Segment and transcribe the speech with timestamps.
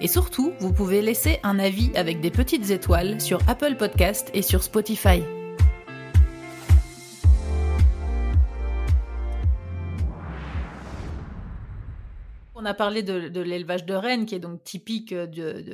[0.00, 4.42] Et surtout, vous pouvez laisser un avis avec des petites étoiles sur Apple Podcast et
[4.42, 5.22] sur Spotify.
[12.66, 15.26] A parlé de, l'élevage de rennes, qui est donc typique euh,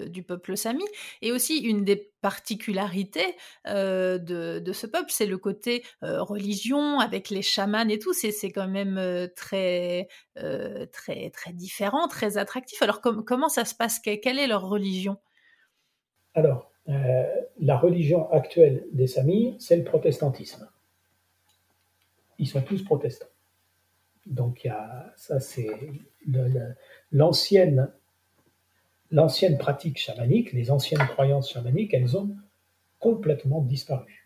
[0.07, 0.85] du peuple sami,
[1.21, 7.31] et aussi une des particularités euh, de, ce peuple, c'est le côté euh, religion avec
[7.31, 8.13] les chamans et tout.
[8.13, 12.81] C'est quand même très très très différent, très attractif.
[12.83, 13.99] Alors comment ça se passe?
[13.99, 15.17] Quelle est leur religion?
[16.35, 20.69] Alors la religion actuelle des Samis, c'est le protestantisme.
[22.39, 23.27] Ils sont tous protestants.
[24.27, 24.69] Donc,
[25.17, 25.71] ça, c'est
[27.11, 27.91] l'ancienne
[29.13, 32.35] l'ancienne pratique chamanique, les anciennes croyances chamaniques, elles ont
[32.99, 34.23] complètement disparu.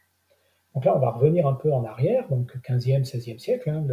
[0.74, 3.84] Donc là, on va revenir un peu en arrière, donc 15e, 16e siècle, hein,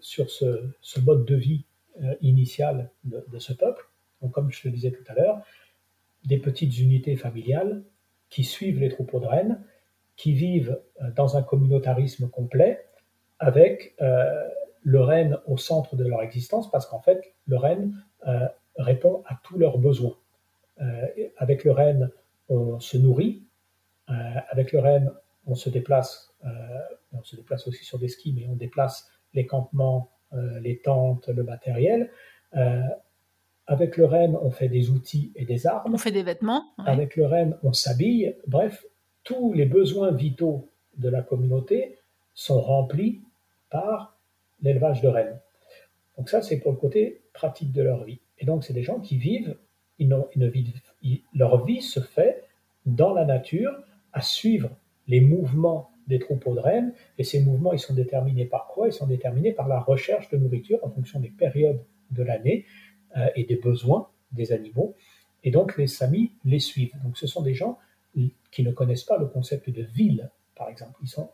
[0.00, 1.64] sur ce, mode de vie
[2.02, 3.86] euh, initial de, ce peuple.
[4.22, 5.42] Donc, comme je le disais tout à l'heure,
[6.24, 7.82] des petites unités familiales
[8.30, 9.62] qui suivent les troupeaux de rennes,
[10.16, 12.86] qui vivent euh, dans un communautarisme complet,
[13.38, 14.48] avec euh,
[14.84, 18.46] le renne au centre de leur existence parce qu'en fait, le renne euh,
[18.76, 20.16] répond à tous leurs besoins.
[20.80, 21.06] Euh,
[21.38, 22.10] avec le renne,
[22.48, 23.42] on se nourrit.
[24.10, 24.12] Euh,
[24.50, 25.10] avec le renne,
[25.46, 26.32] on se déplace.
[27.12, 31.42] on se déplace aussi sur des skis, mais on déplace les campements, les tentes, le
[31.42, 32.10] matériel.
[33.66, 35.94] avec le renne, on fait des outils et des armes.
[35.94, 36.64] On fait des vêtements.
[36.78, 38.36] Avec le renne, on s'habille.
[38.46, 38.84] Bref,
[39.22, 41.98] tous les besoins vitaux de la communauté
[42.34, 43.22] sont remplis
[43.70, 44.13] par
[44.64, 45.38] l'élevage de rennes.
[46.18, 48.20] Donc ça, c'est pour le côté pratique de leur vie.
[48.38, 49.56] Et donc, c'est des gens qui vivent,
[49.98, 50.10] ils,
[51.34, 52.42] leur vie se fait
[52.86, 53.72] dans la nature,
[54.12, 54.70] à suivre
[55.06, 56.92] les mouvements des troupeaux de rennes.
[57.18, 58.88] Et ces mouvements, ils sont déterminés par quoi?
[58.88, 62.64] Ils sont déterminés par la recherche de nourriture en fonction des périodes de l'année
[63.16, 64.94] euh, et des besoins des animaux.
[65.44, 66.94] Et donc, les Samis les suivent.
[67.04, 67.78] Donc, ce sont des gens
[68.50, 70.94] qui ne connaissent pas le concept de ville, par exemple.
[71.02, 71.30] Ils sont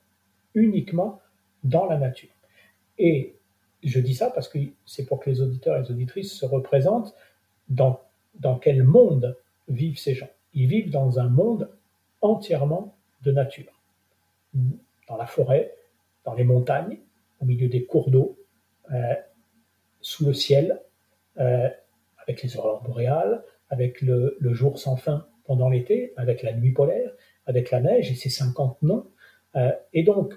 [0.54, 1.20] uniquement
[1.62, 2.30] dans la nature.
[3.02, 3.34] Et
[3.82, 7.14] je dis ça parce que c'est pour que les auditeurs et les auditrices se représentent
[7.70, 8.00] dans,
[8.34, 9.38] dans quel monde
[9.68, 10.28] vivent ces gens.
[10.52, 11.70] Ils vivent dans un monde
[12.20, 13.80] entièrement de nature.
[15.08, 15.74] Dans la forêt,
[16.26, 16.98] dans les montagnes,
[17.40, 18.38] au milieu des cours d'eau,
[18.92, 19.14] euh,
[20.02, 20.78] sous le ciel,
[21.38, 21.70] euh,
[22.18, 27.12] avec les aurores boréales, avec le, jour sans fin pendant l'été, avec la nuit polaire,
[27.46, 29.06] avec la neige et ses 50 noms.
[29.56, 30.34] Euh, et donc,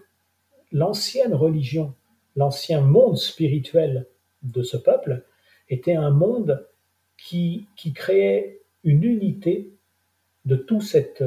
[0.72, 1.94] l'ancienne religion
[2.36, 4.08] l'ancien monde spirituel
[4.42, 5.24] de ce peuple
[5.70, 6.68] était un monde
[7.18, 9.72] qui, créait une unité
[10.46, 11.22] de tout, cet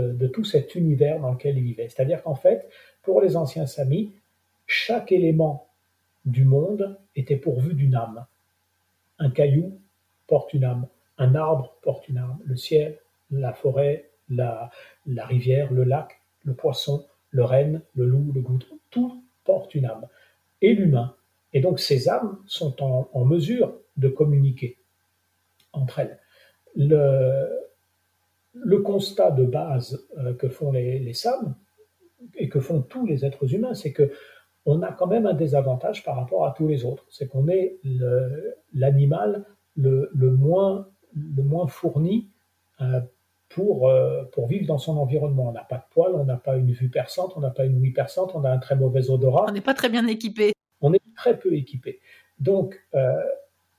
[0.74, 1.88] univers dans lequel il vivait.
[1.88, 2.68] C'est-à-dire qu'en fait,
[3.02, 4.12] pour les anciens Samis,
[4.66, 5.68] chaque élément
[6.24, 8.26] du monde était pourvu d'une âme.
[9.18, 9.80] Un caillou
[10.26, 10.86] porte une âme,
[11.18, 12.98] un arbre porte une âme, le ciel,
[13.30, 14.70] la forêt, la,
[15.06, 19.86] la rivière, le lac, le poisson, le renne, le loup, le goutte, tout porte une
[19.86, 20.06] âme
[20.66, 21.14] et l'humain.
[21.52, 24.78] Et donc ces âmes sont en, mesure de communiquer
[25.72, 26.18] entre elles.
[26.74, 27.48] Le,
[28.52, 31.54] le constat de base euh, que font les, les SAM
[32.34, 34.10] et que font tous les êtres humains, c'est que
[34.66, 37.06] on a quand même un désavantage par rapport à tous les autres.
[37.08, 37.78] C'est qu'on est
[38.74, 39.44] l'animal
[39.76, 42.28] le, moins, le moins fourni
[42.80, 43.00] euh,
[43.48, 45.48] pour, euh, pour vivre dans son environnement.
[45.48, 47.78] On n'a pas de poils, on n'a pas une vue perçante, on n'a pas une
[47.78, 49.46] ouïe perçante, on a un très mauvais odorat.
[49.48, 50.55] On n'est pas très bien équipé
[51.16, 52.00] très peu équipé.
[52.38, 53.22] Donc, euh,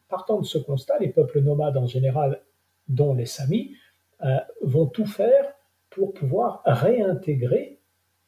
[0.10, 2.42] partant de ce constat, les peuples nomades en général,
[2.88, 3.76] dont les Samis,
[4.24, 5.54] euh, vont tout faire
[5.90, 7.80] pour pouvoir réintégrer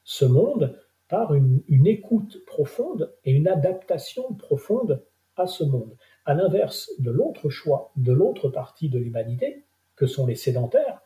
[0.04, 5.02] ce monde par une, écoute profonde et une adaptation profonde
[5.36, 5.96] à ce monde.
[6.24, 9.64] À l'inverse de l'autre choix de l'autre partie de l'humanité,
[9.96, 10.99] que sont les sédentaires,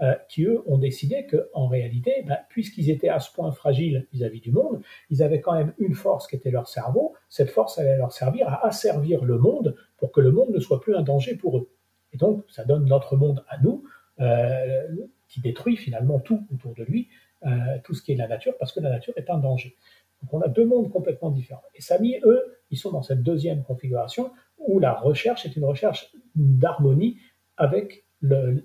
[0.00, 4.40] euh, qui eux ont décidé qu'en réalité, ben, puisqu'ils étaient à ce point fragiles vis-à-vis
[4.40, 4.80] du monde,
[5.10, 7.14] ils avaient quand même une force qui était leur cerveau.
[7.28, 10.80] Cette force allait leur servir à asservir le monde pour que le monde ne soit
[10.80, 11.70] plus un danger pour eux.
[12.12, 13.84] Et donc, ça donne notre monde à nous,
[14.20, 14.86] euh,
[15.28, 17.08] qui détruit finalement tout autour de lui,
[17.44, 17.48] euh,
[17.84, 19.76] tout ce qui est la nature, parce que la nature est un danger.
[20.22, 21.62] Donc on a deux mondes complètement différents.
[21.74, 26.12] Et Sami, eux, ils sont dans cette deuxième configuration où la recherche est une recherche
[26.34, 27.18] d'harmonie
[27.56, 28.64] avec le,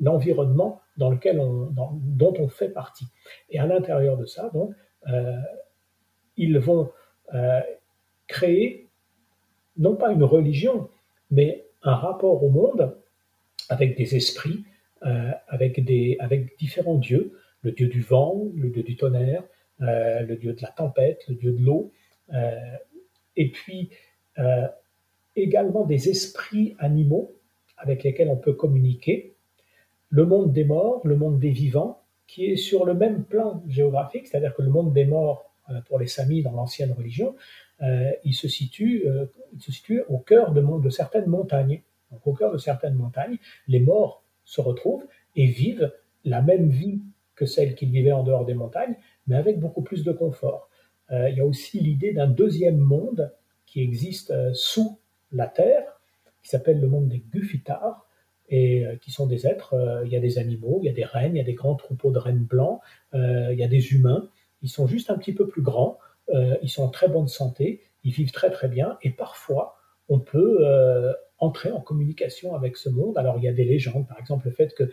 [0.00, 3.06] l'environnement dans lequel on, dont on fait partie.
[3.50, 4.74] Et à l'intérieur de ça, donc,
[5.08, 5.36] euh,
[6.36, 6.90] ils vont
[7.34, 7.60] euh,
[8.26, 8.88] créer
[9.76, 10.88] non pas une religion,
[11.30, 12.96] mais un rapport au monde
[13.68, 14.64] avec des esprits,
[15.04, 15.80] euh, avec,
[16.18, 19.42] avec différents dieux, le dieu du vent, le dieu du tonnerre,
[19.78, 21.92] le dieu de la tempête, le dieu de l'eau,
[23.36, 23.90] et puis
[25.34, 27.34] également des esprits animaux
[27.76, 29.35] avec lesquels on peut communiquer,
[30.08, 34.26] le monde des morts, le monde des vivants, qui est sur le même plan géographique,
[34.26, 37.34] c'est-à-dire que le monde des morts, euh, pour les Samis dans l'ancienne religion,
[37.82, 41.82] euh, il, se situe, euh, il se situe au cœur de, de certaines montagnes.
[42.10, 43.38] Donc au cœur de certaines montagnes,
[43.68, 45.92] les morts se retrouvent et vivent
[46.24, 47.00] la même vie
[47.34, 50.70] que celle qu'ils vivaient en dehors des montagnes, mais avec beaucoup plus de confort.
[51.10, 53.32] il y a aussi l'idée d'un deuxième monde
[53.66, 54.98] qui existe sous
[55.32, 56.00] la terre,
[56.42, 58.05] qui s'appelle le monde des Guffitars,
[58.48, 60.92] et euh, qui sont des êtres, euh, il y a des animaux, il y a
[60.92, 62.80] des rennes, il y a des grands troupeaux de rennes blancs,
[63.14, 64.28] euh, il y a des humains,
[64.62, 65.98] ils sont juste un petit peu plus grands,
[66.62, 69.76] ils sont en très bonne santé, ils vivent très très bien, et parfois
[70.08, 70.66] on peut
[71.38, 73.16] entrer en communication avec ce monde.
[73.16, 74.90] Alors il y a des légendes, par exemple le fait que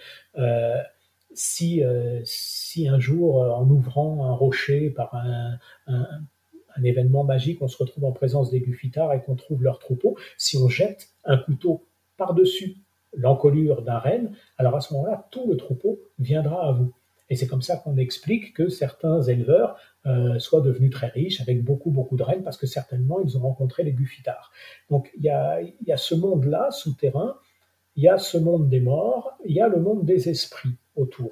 [1.34, 1.82] si,
[2.24, 5.58] si un jour, en ouvrant un rocher par un,
[5.88, 10.16] un événement magique, on se retrouve en présence des Guffitars et qu'on trouve leur troupeau,
[10.38, 12.83] si on jette un couteau par-dessus
[13.16, 16.94] l'encolure d'un renne, alors à ce moment-là, tout le troupeau viendra à vous.
[17.30, 21.64] Et c'est comme ça qu'on explique que certains éleveurs euh, soient devenus très riches avec
[21.64, 24.52] beaucoup, beaucoup de rennes, parce que certainement ils ont rencontré les Guffitars.
[24.90, 27.36] Donc il y a, ce monde-là, souterrain,
[27.96, 31.32] il y a ce monde des morts, il y a le monde des esprits autour.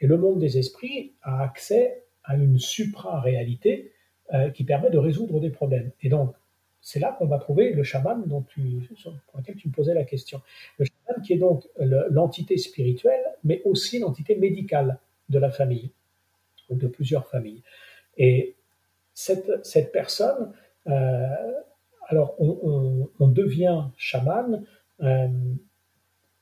[0.00, 3.92] Et le monde des esprits a accès à une supra-réalité
[4.34, 5.92] euh, qui permet de résoudre des problèmes.
[6.02, 6.34] Et donc,
[6.80, 8.86] c'est là qu'on va trouver le chaman dont tu,
[9.26, 10.40] pour lequel tu me posais la question.
[10.78, 10.86] Le
[11.22, 15.90] qui est donc l'entité spirituelle, mais aussi l'entité médicale de la famille,
[16.70, 17.62] ou de plusieurs familles.
[18.16, 18.56] Et
[19.14, 20.52] cette, cette personne,
[20.86, 21.26] euh,
[22.08, 24.64] alors on, devient chaman
[25.02, 25.28] euh,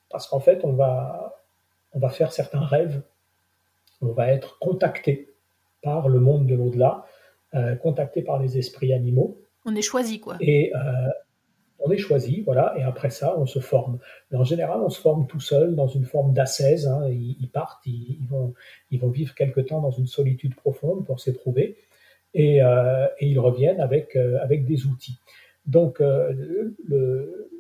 [0.09, 1.43] parce qu'en fait on va,
[1.93, 3.03] on va faire certains rêves,
[4.01, 5.35] on va être contacté
[5.83, 7.07] par le monde de l'au-delà,
[7.55, 9.41] euh, contacté par les esprits animaux.
[9.65, 10.37] On est choisi, quoi.
[10.41, 10.73] Et
[11.87, 13.99] on est choisi, voilà, et après ça, on se forme.
[14.31, 16.87] Mais en général, on se forme tout seul dans une forme d'ascèse.
[16.87, 18.55] Hein, ils, partent, ils, vont,
[18.91, 21.77] ils vont vivre quelque temps dans une solitude profonde pour s'éprouver,
[22.35, 25.19] et, euh, ils reviennent avec, avec des outils.
[25.67, 27.51] Donc, le,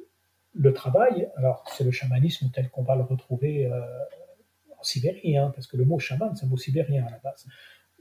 [0.54, 3.68] le, travail, alors c'est le chamanisme tel qu'on va le retrouver
[4.78, 7.46] en Sibérie, hein, parce que le mot chaman, c'est un mot sibérien à la base.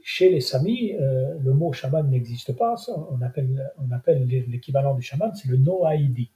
[0.08, 2.76] Chez les Samis, euh, le mot chaman n'existe pas.
[3.10, 6.30] on appelle, l'équivalent du chaman, c'est le Noaidi.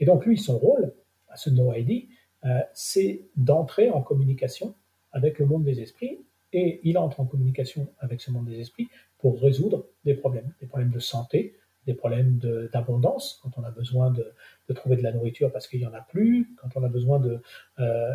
[0.00, 0.92] Et donc lui, son rôle,
[1.28, 2.08] à ce Noaidi,
[2.44, 4.74] euh, c'est d'entrer en communication
[5.12, 6.18] avec le monde des esprits,
[6.52, 10.66] et il entre en communication avec ce monde des esprits pour résoudre des problèmes, des
[10.66, 12.40] problèmes de santé, des problèmes
[12.72, 14.34] d'abondance, quand on a besoin de,
[14.74, 17.40] trouver de la nourriture parce qu'il n'y en a plus, quand on a besoin de,
[17.78, 18.12] euh,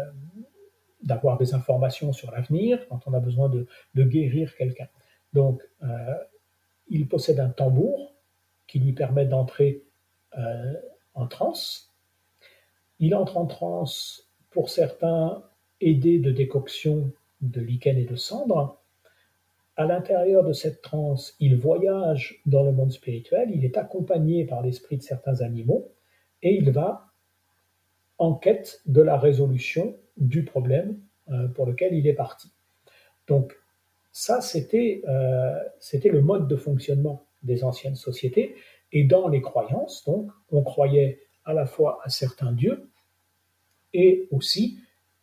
[1.03, 4.88] d'avoir des informations sur l'avenir, quand on a besoin de, guérir quelqu'un.
[5.33, 5.88] Donc, euh,
[6.89, 8.13] il possède un tambour
[8.68, 9.83] qui lui permet d'entrer
[10.38, 10.74] euh,
[11.13, 11.94] en transe.
[13.00, 15.44] Il entre en transe, pour certains,
[15.80, 18.79] aidé de décoction de lichen et de cendre.
[19.75, 24.62] À l'intérieur de cette transe, il voyage dans le monde spirituel, il est accompagné par
[24.62, 25.91] l'esprit de certains animaux
[26.43, 27.12] et il va
[28.17, 31.00] en quête de la résolution du problème
[31.30, 32.51] euh, pour lequel il est parti.
[33.27, 33.58] Donc
[34.12, 38.56] ça, c'était euh, c'était le mode de fonctionnement des anciennes sociétés.
[38.91, 42.89] Et dans les croyances, donc, on croyait à la fois à certains dieux
[43.94, 44.80] et aussi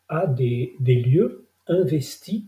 [0.09, 2.45] à des, lieux investis,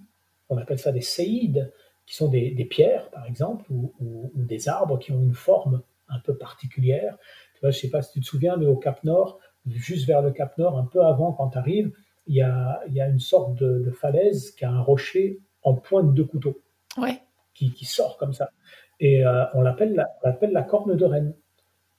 [0.49, 1.73] on appelle ça des séides,
[2.07, 6.19] qui sont des, pierres, par exemple, ou, ou, des arbres qui ont une forme un
[6.19, 7.17] peu particulière.
[7.55, 10.07] Tu vois, je ne sais pas si tu te souviens, mais au Cap Nord, juste
[10.07, 11.93] vers le Cap Nord, un peu avant quand tu arrives,
[12.31, 16.15] il y a, y a, une sorte de, falaise qui a un rocher en pointe
[16.15, 16.63] de couteau
[16.97, 17.21] ouais.
[17.55, 18.53] qui, qui, sort comme ça.
[19.01, 21.35] Et euh, on l'appelle la, la, corne de Rennes.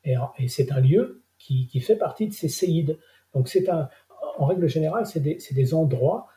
[0.06, 2.98] Et, et c'est un lieu qui, qui, fait partie de ces séides.
[3.34, 3.90] Donc c'est un,
[4.38, 6.28] en règle générale, c'est des, des, endroits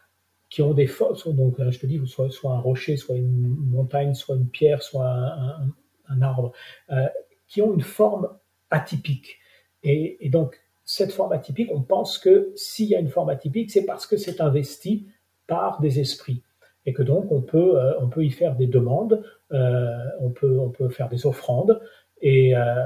[0.50, 1.28] qui ont des forces.
[1.28, 5.08] Donc je te dis, soit, soit un rocher, soit une montagne, soit une pierre, soit
[5.08, 5.68] un,
[6.08, 6.50] un, arbre,
[6.90, 7.06] euh,
[7.46, 8.28] qui ont une forme
[8.70, 9.38] atypique.
[9.84, 13.70] Et, et donc cette forme atypique, on pense que s'il y a une forme atypique,
[13.70, 15.08] c'est parce que c'est investi
[15.46, 16.42] par des esprits
[16.86, 20.58] et que donc on peut, euh, on peut y faire des demandes, euh, on, peut,
[20.58, 21.80] on peut faire des offrandes
[22.20, 22.84] et, euh,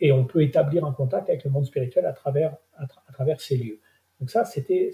[0.00, 3.56] et on peut établir un contact avec le monde spirituel à travers, à, travers ces
[3.56, 3.80] lieux.
[4.20, 4.90] Donc ça, c'était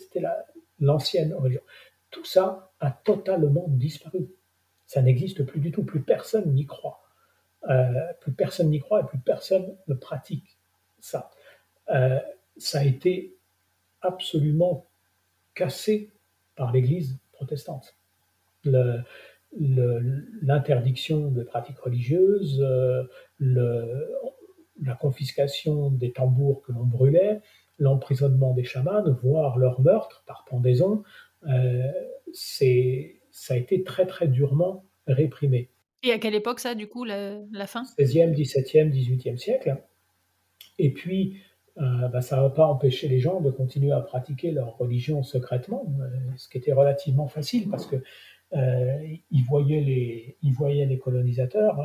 [0.80, 1.62] l'ancienne religion.
[2.10, 4.28] Tout ça a totalement disparu.
[4.86, 5.84] Ça n'existe plus du tout.
[5.84, 7.02] Plus personne n'y croit.
[8.20, 10.58] Plus personne n'y croit et plus personne ne pratique
[11.00, 11.30] ça.
[11.90, 12.18] Euh,
[12.56, 13.36] ça a été
[14.00, 14.86] absolument
[15.54, 16.10] cassé
[16.56, 17.96] par l'Église protestante.
[20.42, 23.04] L'interdiction de pratiques religieuses, euh,
[23.38, 24.08] le,
[24.82, 27.40] la confiscation des tambours que l'on brûlait,
[27.78, 31.02] l'emprisonnement des chamans, voire leur meurtre par pendaison,
[31.48, 31.90] euh,
[32.32, 35.70] ça a été très très durement réprimé.
[36.02, 37.84] Et à quelle époque ça, du coup, la, fin?
[37.98, 39.76] 16e, 17e, 18e siècle.
[40.78, 41.40] Et puis,
[41.78, 45.84] euh, bah, ça n'a pas empêché les gens de continuer à pratiquer leur religion secrètement,
[46.00, 47.96] euh, ce qui était relativement facile parce que
[48.54, 51.80] ils, voyaient les, ils voyaient les colonisateurs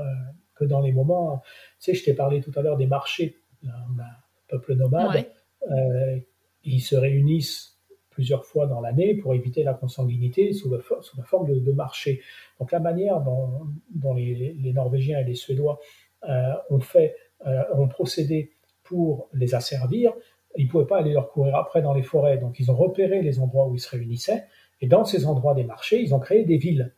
[0.53, 1.41] que dans les moments,
[1.79, 4.03] tu sais, je t'ai parlé tout à l'heure des marchés, un
[4.49, 5.25] peuple nomade,
[5.71, 6.19] euh,
[6.63, 7.77] ils se réunissent
[8.09, 10.69] plusieurs fois dans l'année pour éviter la consanguinité sous,
[11.01, 12.21] sous la forme de, marché.
[12.59, 15.79] Donc la manière dont, les, Norvégiens et les Suédois
[16.27, 17.15] euh, ont fait,
[17.45, 18.56] euh, ont procédé
[18.87, 20.13] pour les asservir,
[20.55, 22.37] ils ne pouvaient pas aller leur courir après dans les forêts.
[22.37, 24.45] Donc ils ont repéré les endroits où ils se réunissaient,
[24.81, 26.93] et dans ces endroits des marchés, ils ont créé des villes.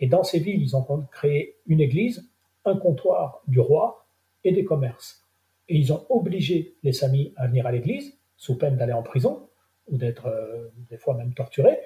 [0.00, 2.28] Et dans ces villes, ils ont créé une église,
[2.64, 4.06] un comptoir du roi
[4.44, 5.26] et des commerces.
[5.68, 9.48] Et ils ont obligé les Samis à venir à l'église, sous peine d'aller en prison,
[9.88, 11.78] ou d'être euh, des fois même torturés.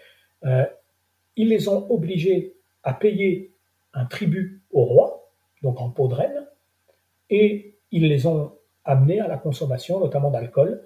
[0.45, 0.67] Euh,
[1.37, 3.55] ils les ont obligés à payer
[3.95, 5.31] un tribut au roi,
[5.63, 6.47] donc en peau de reine,
[7.31, 8.53] et ils les ont
[8.85, 10.83] amenés à la consommation, notamment d'alcool,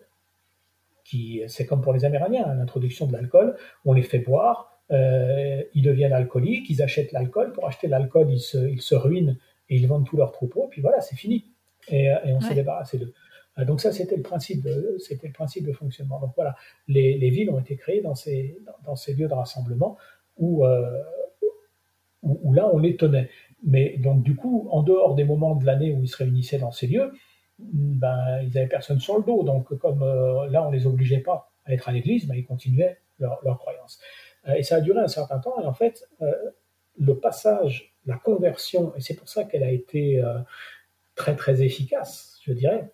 [1.05, 5.62] qui c'est comme pour les Amérindiens, hein, l'introduction de l'alcool, on les fait boire, euh,
[5.75, 9.38] ils deviennent alcooliques, ils achètent l'alcool, pour acheter l'alcool, ils se, ils se ruinent
[9.69, 11.47] et ils vendent tous leurs troupeaux, puis voilà, c'est fini.
[11.88, 13.12] Et, et on s'est débarrassé d'eux.
[13.59, 16.21] Euh, donc ça, c'était le principe de, c'était le principe de fonctionnement.
[16.21, 16.57] Donc voilà,
[16.88, 19.97] les, les, villes ont été créées dans ces, dans ces lieux de rassemblement
[20.37, 21.03] où, euh,
[22.23, 23.31] où, là, on les tenait.
[23.62, 26.73] Mais donc du coup, en dehors des moments de l'année où ils se réunissaient dans
[26.73, 27.12] ces lieux,
[27.59, 29.43] ben, ils n'avaient personne sur le dos.
[29.43, 32.99] Donc comme euh, là, on les obligeait pas à être à l'église, ben, ils continuaient
[33.19, 34.01] leur, leur croyance.
[34.55, 35.61] et ça a duré un certain temps.
[35.61, 36.09] Et en fait,
[36.99, 40.39] le passage la conversion, et c'est pour ça qu'elle a été euh,
[41.15, 42.91] très très efficace, je dirais,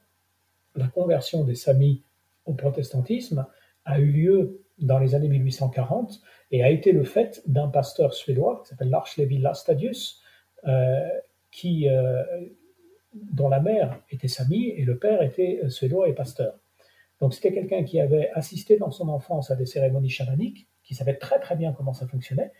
[0.74, 2.02] la conversion des Samis
[2.46, 3.46] au protestantisme
[3.84, 8.62] a eu lieu dans les années 1840 et a été le fait d'un pasteur suédois
[8.62, 10.22] qui s'appelle Lars Levi Lastadius,
[10.66, 11.08] euh,
[11.50, 12.22] qui, euh,
[13.14, 16.58] dont la mère était Sami et le père était suédois et pasteur.
[17.20, 21.16] Donc c'était quelqu'un qui avait assisté dans son enfance à des cérémonies chamaniques, qui savait
[21.16, 22.52] très très bien comment ça fonctionnait,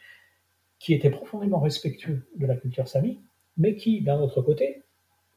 [0.78, 3.21] qui était profondément respectueux de la culture sami,
[3.56, 4.82] mais qui, d'un autre côté,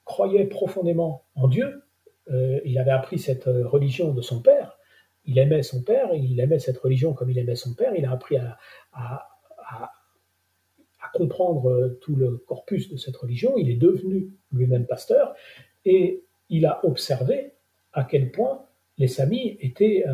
[0.04, 1.84] croyait profondément en Dieu.
[2.30, 4.78] Euh, il avait appris cette euh, religion de son père.
[5.26, 7.94] Il aimait son père, il aimait cette religion comme il aimait son père.
[7.96, 8.58] Il a appris à,
[11.16, 13.58] comprendre euh, tout le corpus de cette religion.
[13.58, 15.36] Il est devenu lui-même pasteur
[15.86, 17.54] et il a observé
[17.94, 18.66] à quel point
[18.98, 20.06] les Samis étaient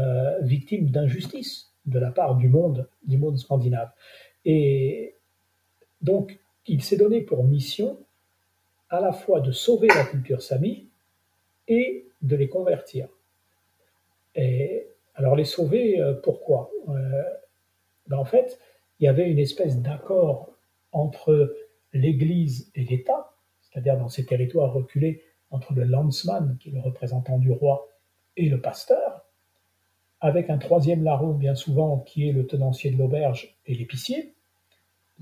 [0.42, 3.92] victimes d'injustice de la part du monde, du monde scandinave.
[4.46, 5.16] Et
[6.02, 7.98] donc, il s'est donné pour mission
[8.90, 10.90] à la fois de sauver la culture sami
[11.68, 13.08] et de les convertir.
[14.36, 16.72] Et alors les sauver, euh, pourquoi?
[16.90, 17.24] Euh,
[18.08, 18.60] ben, En fait,
[19.00, 20.50] il y avait une espèce d'accord
[20.92, 21.56] entre
[21.94, 27.38] l'Église et l'État, c'est-à-dire dans ces territoires reculés entre le landsman, qui est le représentant
[27.38, 27.88] du roi,
[28.38, 29.26] et le pasteur,
[30.22, 34.36] avec un troisième larron bien souvent qui est le tenancier de l'auberge et l'épicier,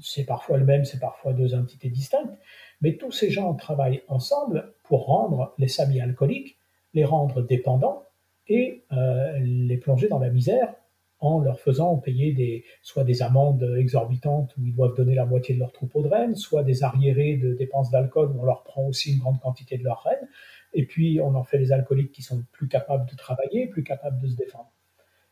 [0.02, 2.38] c'est parfois le même, c'est parfois deux entités distinctes,
[2.82, 6.58] mais tous ces gens travaillent ensemble pour rendre les samis alcooliques,
[6.94, 8.04] les rendre dépendants
[8.48, 10.74] et euh, les plonger dans la misère
[11.20, 15.54] en leur faisant payer des, soit des amendes exorbitantes où ils doivent donner la moitié
[15.54, 18.86] de leur troupeau de rennes, soit des arriérés de dépenses d'alcool où on leur prend
[18.86, 20.28] aussi une grande quantité de leurs rennes,
[20.74, 24.22] et puis on en fait des alcooliques qui sont plus capables de travailler, plus capables
[24.22, 24.72] de se défendre.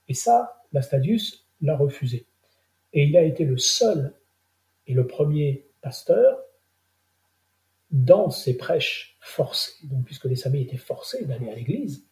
[0.10, 2.26] Et ça, l'Astadius l'a refusé.
[2.94, 4.14] Et il a été le seul
[4.88, 6.40] et le premier pasteur,
[7.92, 12.06] dans ses prêches forcés, donc puisque les Samis étaient forcés d'aller à l'église,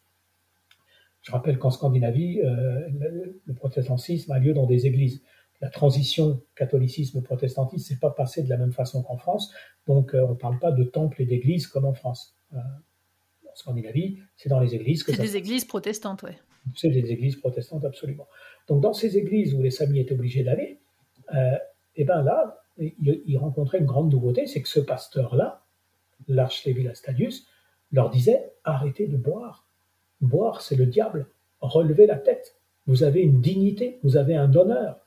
[1.26, 2.88] je rappelle qu'en Scandinavie, euh,
[3.46, 5.22] le, protestantisme a lieu dans des églises.
[5.60, 9.52] La transition catholicisme-protestantisme s'est pas passée de la même façon qu'en France,
[9.88, 12.36] donc euh, on ne parle pas de temples et d'églises comme en France.
[12.52, 16.30] Euh, en Scandinavie, c'est dans les églises que C'est des églises protestantes, oui.
[16.76, 18.28] C'est des églises protestantes, absolument.
[18.68, 20.80] Donc dans ces églises où les Samis étaient obligés d'aller,
[21.32, 21.58] et
[21.96, 25.64] eh ben là, il, rencontrait une grande nouveauté, c'est que ce pasteur-là,
[26.28, 27.48] l'archléville Astadius,
[27.90, 29.65] leur disait arrêtez de boire.
[30.20, 31.26] Boire, c'est le diable.
[31.60, 32.56] Relevez la tête.
[32.86, 35.00] vous avez une dignité, vous avez un honneur.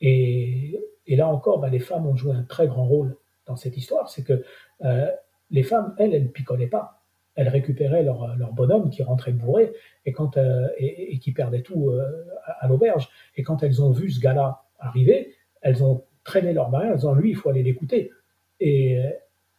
[0.00, 4.08] Et, là encore, bah, les femmes ont joué un très grand rôle dans cette histoire.
[4.08, 4.44] C'est que
[4.84, 5.10] euh,
[5.50, 7.02] les femmes, elles, elles ne picolaient pas.
[7.34, 9.72] Elles récupéraient leur, bonhomme qui rentrait bourré
[10.04, 12.04] et, quand, euh, et, qui perdait tout euh,
[12.44, 13.08] à, l'auberge.
[13.36, 17.14] Et quand elles ont vu ce gars-là arriver, elles ont traîné leur mari en disant
[17.14, 18.10] lui, il faut aller l'écouter.
[18.58, 19.00] Et,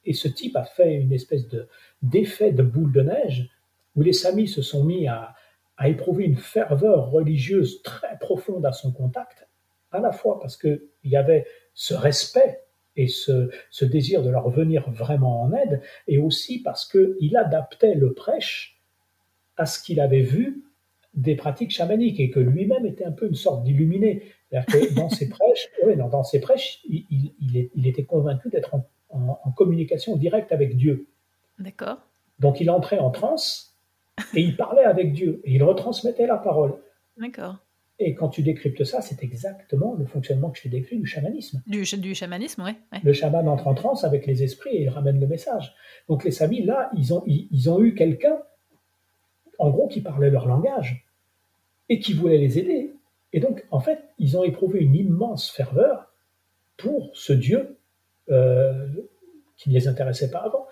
[0.03, 1.67] et ce type a fait une espèce de
[2.01, 3.49] d'effet de boule de neige
[3.95, 5.33] où les Samis se sont mis à,
[5.77, 9.47] à éprouver une ferveur religieuse très profonde à son contact,
[9.91, 12.61] à la fois parce qu'il y avait ce respect
[12.95, 17.95] et ce, ce, désir de leur venir vraiment en aide, et aussi parce qu'il adaptait
[17.95, 18.81] le prêche
[19.57, 20.65] à ce qu'il avait vu
[21.13, 24.23] des pratiques chamaniques et que lui-même était un peu une sorte d'illuminé.
[24.95, 30.15] dans ses prêches, dans ses prêches, il, il, il était convaincu d'être en, en, communication
[30.15, 31.07] directe avec Dieu.
[31.59, 31.97] D'accord.
[32.39, 33.70] Donc il entrait en transe
[34.33, 36.75] et il parlait avec Dieu et il retransmettait la parole.
[37.17, 37.57] D'accord.
[38.03, 41.61] Et quand tu décryptes ça, c'est exactement le fonctionnement que je t'ai décrit du chamanisme.
[41.67, 42.71] Du, du chamanisme, oui.
[42.91, 42.99] Ouais.
[43.03, 45.75] Le chaman entre en transe avec les esprits et il ramène le message.
[46.09, 48.39] Donc les samis, là, ils ont, ils, ont eu quelqu'un,
[49.59, 51.05] en gros, qui parlait leur langage
[51.89, 52.95] et qui voulait les aider.
[53.33, 56.11] Et donc, en fait, ils ont éprouvé une immense ferveur
[56.77, 57.77] pour ce Dieu
[58.31, 58.87] euh,
[59.57, 60.65] qui ne les intéressait pas avant.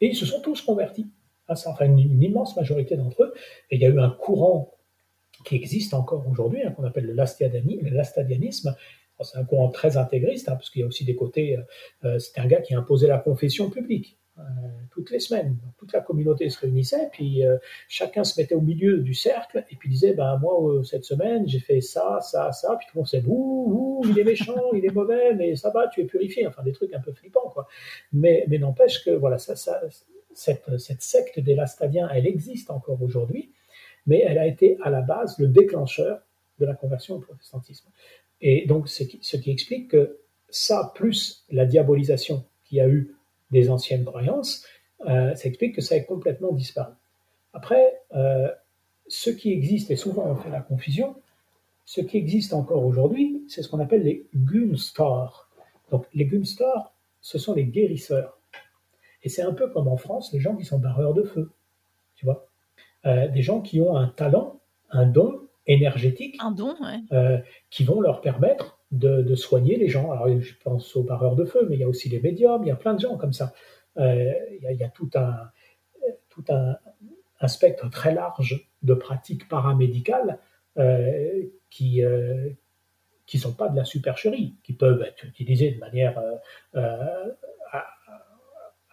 [0.00, 1.08] Et ils se sont tous convertis
[1.48, 3.34] enfin une, immense majorité d'entre eux.
[3.70, 4.76] Et il y a eu un courant
[5.44, 8.74] qui existe encore aujourd'hui, hein, qu'on appelle le lastadianisme.
[9.22, 11.56] C'est un courant très intégriste, hein, parce qu'il y a aussi des côtés.
[11.56, 11.62] Euh,
[12.04, 14.18] euh, c'est un gars qui a imposé la confession publique.
[14.38, 14.42] Euh,
[14.90, 15.56] toutes les semaines.
[15.78, 17.42] toute la communauté se réunissait, puis
[17.88, 21.58] chacun se mettait au milieu du cercle et puis disait ben moi cette semaine j'ai
[21.58, 24.92] fait ça, ça, ça, puis tout le monde sait ouh, il est méchant, il est
[24.92, 26.46] mauvais, mais ça va, tu es purifié.
[26.46, 27.66] Enfin des trucs un peu flippants quoi.
[28.12, 29.80] Mais mais n'empêche que voilà ça, ça
[30.36, 33.52] cette, secte des Lastadiens, elle existe encore aujourd'hui,
[34.06, 36.20] mais elle a été à la base le déclencheur
[36.58, 37.88] de la conversion au protestantisme.
[38.40, 42.88] Et donc ce qui, ce qui explique que ça plus la diabolisation qu'il y a
[42.88, 43.14] eu
[43.50, 44.64] des anciennes croyances,
[45.06, 46.92] euh, ça explique que ça est complètement disparu.
[47.52, 48.48] Après, euh,
[49.08, 51.16] ce qui existe, et souvent on fait la confusion,
[51.84, 55.48] ce qui existe encore aujourd'hui, c'est ce qu'on appelle les Gunstars.
[55.90, 58.35] Donc les Gunstars, ce sont les guérisseurs.
[59.26, 61.50] Et c'est un peu comme en France, les gens qui sont barreurs de feu,
[62.14, 62.46] tu vois.
[63.06, 64.60] Euh, des gens qui ont un talent,
[64.90, 66.76] un don énergétique, un don,
[67.68, 70.12] qui vont leur permettre de, soigner les gens.
[70.12, 72.68] Alors, je pense aux barreurs de feu, mais il y a aussi les médiums, il
[72.68, 73.52] y a plein de gens comme ça.
[73.96, 75.50] Euh, il, y a, tout un,
[76.28, 80.38] tout un, spectre très large de pratiques paramédicales
[80.78, 82.50] euh, qui ne euh,
[83.26, 86.22] qui sont pas de la supercherie, qui peuvent être utilisées de manière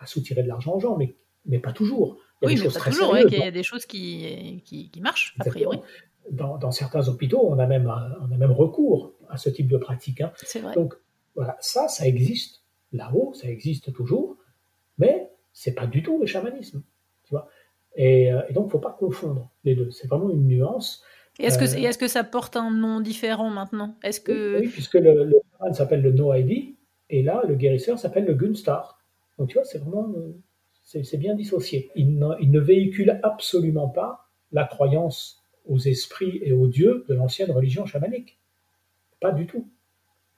[0.04, 2.18] à, soutirer de l'argent aux gens, mais, mais pas toujours.
[2.42, 5.80] oui, mais pas toujours, il y a des choses qui, qui, qui marchent, a priori
[6.32, 10.22] dans, certains hôpitaux, on a même, on a même recours à ce type de pratique.
[10.22, 10.32] Hein.
[10.62, 10.74] Vrai.
[10.76, 10.96] Donc
[11.36, 14.38] voilà, ça, ça existe là-haut, ça existe toujours,
[14.98, 16.84] mais c'est pas du tout le chamanisme,
[17.24, 17.50] tu vois.
[17.96, 19.92] Et, euh, et donc, faut pas confondre les deux.
[19.92, 21.04] C'est vraiment une nuance.
[21.39, 23.96] Et est-ce que, euh, est que ça porte un nom différent maintenant?
[24.04, 26.76] Est-ce que oui, puisque le, le chaman s'appelle le No ID
[27.10, 29.00] et là, le guérisseur s'appelle le Gunstar.
[29.38, 30.34] Donc tu vois, c'est vraiment euh,
[30.84, 31.91] c'est bien dissocié.
[31.96, 37.52] Il ne, il véhicule absolument pas la croyance aux esprits et aux dieux de l'ancienne
[37.52, 38.38] religion chamanique.
[39.19, 39.67] Pas du tout.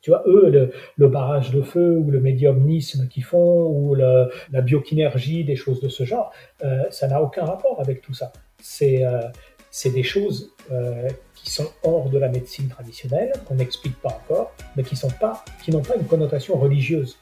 [0.01, 5.43] Tu vois, eux, le, barrage de feu ou le médiumnisme qu'ils font ou la biokinergie,
[5.43, 6.31] des choses de ce genre,
[6.63, 8.31] euh, ça n'a aucun rapport avec tout ça.
[8.61, 9.19] C'est euh,
[9.85, 10.53] des choses
[11.33, 15.43] qui sont hors de la médecine traditionnelle, qu'on n'explique pas encore, mais qui n'ont pas,
[15.87, 17.17] pas une connotation religieuse.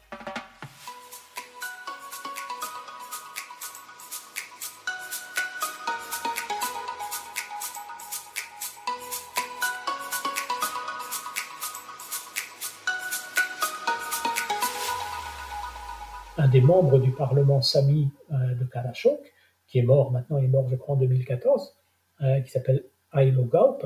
[17.15, 19.33] Parlement Sami euh, de Kalashok,
[19.67, 21.75] qui est mort maintenant, il est mort je crois en 2014,
[22.21, 23.85] euh, qui s'appelle Ailo Gaup,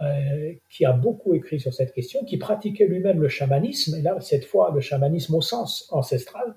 [0.00, 4.20] euh, qui a beaucoup écrit sur cette question, qui pratiquait lui-même le chamanisme, et là
[4.20, 6.54] cette fois le chamanisme au sens ancestral,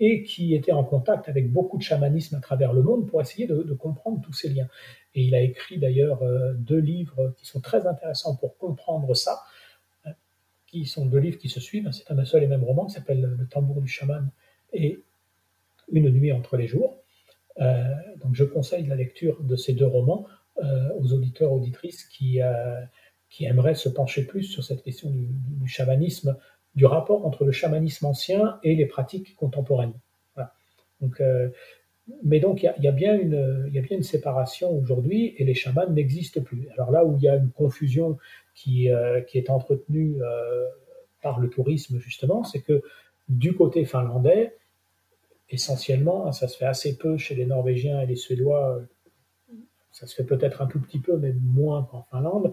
[0.00, 3.46] et qui était en contact avec beaucoup de chamanisme à travers le monde pour essayer
[3.46, 4.66] de, de comprendre tous ces liens.
[5.14, 6.20] Et il a écrit d'ailleurs
[6.56, 9.44] deux livres qui sont très intéressants pour comprendre ça
[10.74, 11.88] qui sont deux livres qui se suivent.
[11.92, 14.28] C'est un seul et même roman qui s'appelle Le tambour du chaman
[14.74, 15.00] et
[15.92, 16.98] Une nuit entre les jours.
[17.60, 17.84] Euh,
[18.22, 20.26] donc je conseille la lecture de ces deux romans
[20.62, 22.80] euh, aux auditeurs, auditrices qui, euh,
[23.30, 26.36] qui aimeraient se pencher plus sur cette question du, chamanisme,
[26.74, 29.94] du rapport entre le chamanisme ancien et les pratiques contemporaines.
[31.00, 31.20] Donc
[32.22, 35.54] mais donc il y, a bien une, y a bien une séparation aujourd'hui et les
[35.54, 36.68] chamans n'existent plus.
[36.74, 38.18] Alors là où il y a une confusion
[38.54, 38.88] qui,
[39.26, 40.16] qui est entretenue
[41.20, 42.82] par le tourisme justement, c'est que
[43.28, 44.54] du côté finlandais,
[45.54, 48.82] essentiellement, ça se fait assez peu chez les Norvégiens et les Suédois,
[49.94, 52.52] ça se fait peut-être un tout petit peu, mais moins qu'en Finlande.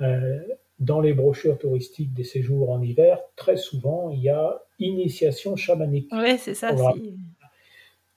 [0.00, 0.38] Euh,
[0.80, 6.08] dans les brochures touristiques des séjours en hiver, très souvent, il y a initiation chamanique.
[6.12, 6.74] Oui, c'est ça.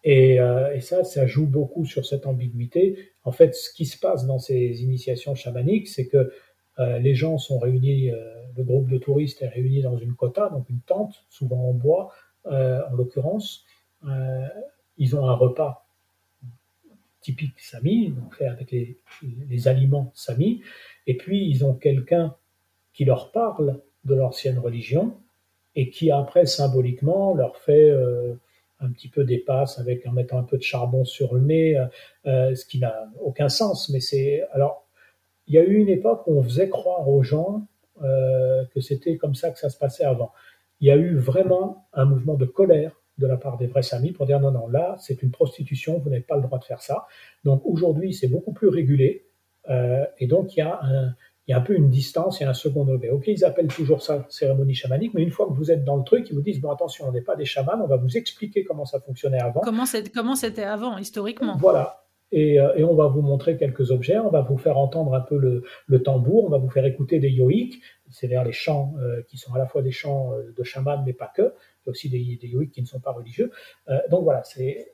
[0.03, 3.11] Et, euh, et, ça, ça joue beaucoup sur cette ambiguïté.
[3.23, 6.31] En fait, ce qui se passe dans ces initiations chamaniques, c'est que
[6.79, 8.11] euh, les gens sont réunis,
[8.55, 12.11] le groupe de touristes est réuni dans une quota, donc une tente, souvent en bois,
[12.45, 13.65] en l'occurrence.
[14.97, 15.87] Ils ont un repas
[17.27, 20.61] typique Sami, donc fait avec les, aliments Sami,
[21.07, 22.35] et puis ils ont quelqu'un
[22.93, 25.17] qui leur parle de l'ancienne religion
[25.75, 28.35] et qui après symboliquement leur fait euh,
[28.79, 31.77] un petit peu des passes avec en mettant un peu de charbon sur le nez,
[31.77, 31.85] euh,
[32.27, 33.89] euh, ce qui n'a aucun sens.
[33.89, 34.87] Mais c'est alors
[35.47, 37.67] il y a eu une époque où on faisait croire aux gens
[37.99, 40.31] que c'était comme ça que ça se passait avant.
[40.81, 44.11] Il y a eu vraiment un mouvement de colère de la part des vrais samis
[44.11, 46.81] pour dire non, non, là, c'est une prostitution, vous n'avez pas le droit de faire
[46.81, 47.05] ça.
[47.43, 49.25] Donc aujourd'hui, c'est beaucoup plus régulé.
[49.69, 51.13] Euh, et donc, il y, a un,
[51.47, 53.09] il y a un peu une distance, il y a un second degré.
[53.09, 56.03] Ok, ils appellent toujours ça cérémonie chamanique, mais une fois que vous êtes dans le
[56.03, 58.63] truc, ils vous disent bon, attention, on n'est pas des chamans, on va vous expliquer
[58.63, 59.61] comment ça fonctionnait avant.
[59.61, 59.85] Comment
[60.35, 62.03] c'était avant, historiquement Voilà.
[62.33, 65.21] Et, euh, et, on va vous montrer quelques objets, on va vous faire entendre un
[65.21, 69.21] peu le, le tambour, on va vous faire écouter des yoïques, c'est-à-dire les chants euh,
[69.29, 71.53] qui sont à la fois des chants de chamans, mais pas que
[71.87, 73.51] aussi des, des qui ne sont pas religieux.
[73.89, 74.93] Euh, donc voilà, c'est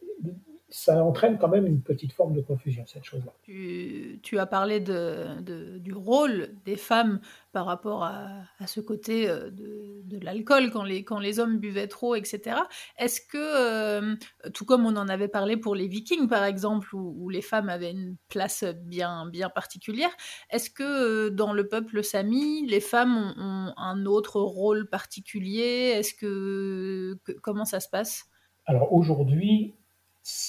[0.73, 3.31] ça entraîne quand même une petite forme de confusion, cette chose-là.
[3.43, 7.19] Tu, as parlé de, du rôle des femmes
[7.51, 12.15] par rapport à, ce côté euh, de, l'alcool, quand les, quand les hommes buvaient trop,
[12.15, 12.57] etc.
[12.97, 14.15] Est-ce que, euh,
[14.55, 17.91] tout comme on en avait parlé pour les vikings, par exemple, où, les femmes avaient
[17.91, 20.11] une place bien, bien particulière,
[20.49, 25.93] est-ce que euh, dans le peuple sami, les femmes ont, un autre rôle particulier?
[25.95, 28.25] Est-ce que, comment ça se passe?
[28.65, 29.75] Alors aujourd'hui,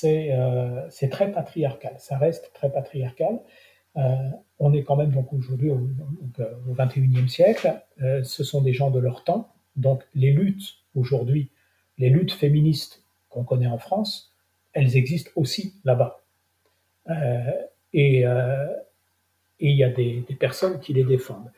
[0.05, 3.41] euh, c'est très patriarcal, ça reste très patriarcal.
[3.97, 4.01] Euh,
[4.59, 5.89] on est quand même donc aujourd'hui au,
[6.69, 11.51] au 21e siècle, euh, ce sont des gens de leur temps, donc les luttes aujourd'hui,
[11.99, 14.33] les luttes féministes qu'on connaît en France,
[14.73, 16.21] elles existent aussi là-bas.
[17.93, 18.25] et
[19.61, 21.51] il y a des, personnes qui les défendent.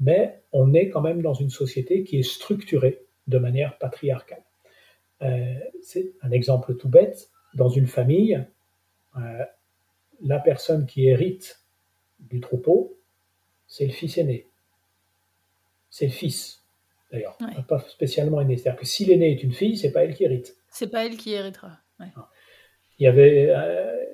[0.00, 4.42] Mais on est quand même dans une société qui est structurée de manière patriarcale.
[5.82, 8.44] c'est un exemple tout bête dans une famille,
[9.16, 9.44] euh,
[10.22, 11.60] la personne qui hérite
[12.20, 12.96] du troupeau,
[13.66, 14.46] c'est le fils aîné.
[15.90, 16.62] C'est le fils,
[17.10, 18.56] d'ailleurs, pas spécialement aîné.
[18.56, 20.56] C'est-à-dire que si l'aîné est une fille, c'est pas elle qui hérite.
[20.68, 21.78] C'est pas elle qui héritera.
[21.98, 22.30] Ah.
[22.98, 24.06] Il y avait euh,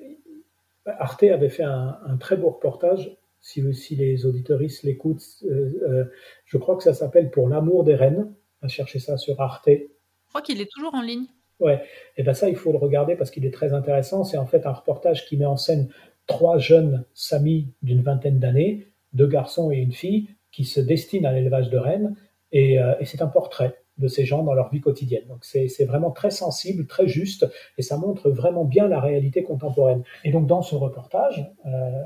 [0.86, 3.16] Arte avait fait un, très beau reportage.
[3.40, 6.04] Si, si les auditoristes l'écoutent, euh,
[6.44, 8.32] je crois que ça s'appelle Pour l'amour des reines.
[8.60, 9.66] À chercher ça sur Arte.
[9.66, 11.26] Je crois qu'il est toujours en ligne.
[11.62, 11.80] Ouais,
[12.16, 14.24] et ben ça, il faut le regarder parce qu'il est très intéressant.
[14.24, 15.88] C'est en fait un reportage qui met en scène
[16.26, 21.32] trois jeunes samis d'une vingtaine d'années, deux garçons et une fille, qui se destinent à
[21.32, 22.16] l'élevage de rennes,
[22.50, 25.24] et, euh, c'est un portrait de ces gens dans leur vie quotidienne.
[25.28, 27.46] Donc c'est vraiment très sensible, très juste,
[27.78, 30.02] et ça montre vraiment bien la réalité contemporaine.
[30.24, 32.02] Et donc dans ce reportage, euh,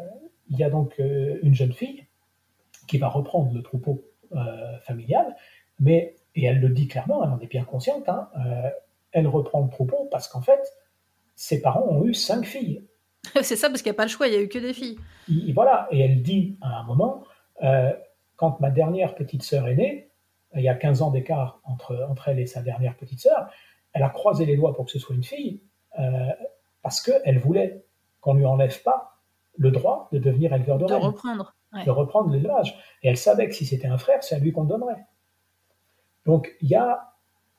[0.50, 2.04] il y a donc euh, une jeune fille
[2.86, 4.04] qui va reprendre le troupeau
[4.82, 5.36] familial,
[5.80, 8.08] mais et elle le dit clairement, elle en est bien consciente.
[8.08, 8.28] Hein,
[9.16, 10.60] elle reprend le troupeau parce qu'en fait,
[11.34, 12.86] ses parents ont eu cinq filles.
[13.42, 14.74] C'est ça, parce qu'il n'y a pas le choix, il n'y a eu que des
[14.74, 14.98] filles.
[15.54, 17.24] voilà, et elle dit à un moment,
[17.62, 17.92] euh,
[18.36, 20.10] quand ma dernière petite sœur est née,
[20.54, 23.48] il y a 15 ans d'écart entre, entre elle et sa dernière petite sœur,
[23.94, 25.62] elle a croisé les doigts pour que ce soit une fille,
[25.98, 26.28] euh,
[26.82, 27.86] parce qu'elle voulait
[28.20, 29.18] qu'on ne lui enlève pas
[29.56, 31.54] le droit de devenir éleveur de, de reprendre.
[31.84, 32.78] De reprendre l'élevage.
[33.02, 35.06] Et elle savait que si c'était un frère, c'est à lui qu'on donnerait.
[36.26, 37.15] Donc il y a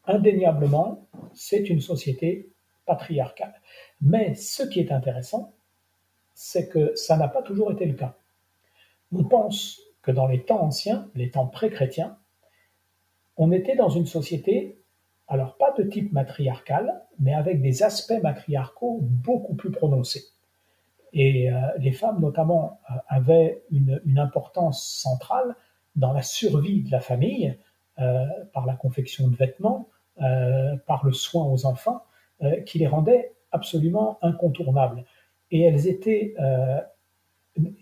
[0.07, 2.51] indéniablement, c'est une société
[2.85, 3.61] patriarcale.
[4.01, 5.53] Mais ce qui est intéressant,
[6.33, 8.15] c'est que ça n'a pas toujours été le cas.
[9.11, 12.17] On pense que dans les temps anciens, les temps pré-chrétiens,
[13.37, 14.81] on était dans une société,
[15.27, 20.25] alors pas de type matriarcal, mais avec des aspects matriarcaux beaucoup plus prononcés.
[21.13, 25.55] Et euh, les femmes, notamment, euh, avaient une, importance centrale
[25.95, 27.57] dans la survie de la famille,
[27.99, 29.89] euh, par la confection de vêtements,
[30.86, 32.03] par le soin aux enfants
[32.43, 35.06] euh, qui les rendait absolument incontournables.
[35.51, 36.80] Et elles étaient, euh,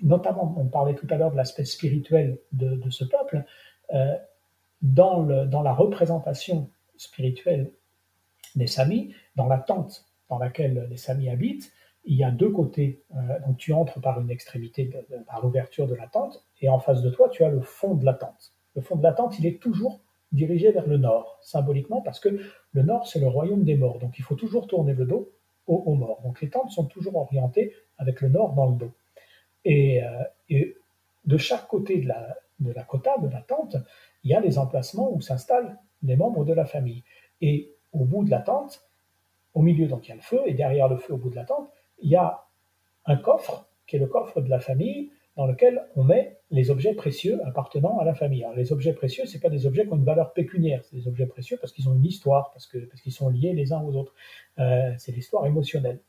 [0.01, 3.43] notamment, on parlait tout à l'heure de l'aspect spirituel de, ce peuple,
[4.81, 7.71] dans, le, dans la représentation spirituelle
[8.55, 11.71] des Samis, dans l'attente dans laquelle les Samis habitent,
[12.05, 13.03] il y a deux côtés.
[13.15, 14.91] Euh, donc tu entres par une extrémité,
[15.27, 18.05] par l'ouverture de la tente, et en face de toi, tu as le fond de
[18.05, 18.53] la tente.
[18.75, 19.99] Le fond de la tente, il est toujours
[20.35, 22.29] dirigé vers le nord, symboliquement, parce que
[22.71, 23.99] le nord, c'est le royaume des morts.
[23.99, 25.31] Donc il faut toujours tourner le dos
[25.67, 26.21] aux, morts.
[26.23, 28.91] Donc les tentes sont toujours orientées avec le nord dans le dos.
[29.63, 30.63] Et, euh,
[31.25, 33.77] de chaque côté de la, de la cota, de la tente,
[34.23, 37.03] il y a des emplacements où s'installent les membres de la famille.
[37.41, 38.85] Et au bout de la tente,
[39.55, 41.35] au milieu, donc il y a le feu, et derrière le feu, au bout de
[41.35, 41.69] la tente,
[41.99, 42.45] il y a
[43.05, 46.93] un coffre, qui est le coffre de la famille, dans lequel on met les objets
[46.93, 48.45] précieux appartenant à la famille.
[48.55, 51.25] Les objets précieux, ce pas des objets qui ont une valeur pécuniaire, c'est des objets
[51.25, 54.13] précieux parce qu'ils ont une histoire, parce qu'ils parce sont liés les uns aux autres.
[54.59, 55.99] Euh, c'est l'histoire émotionnelle.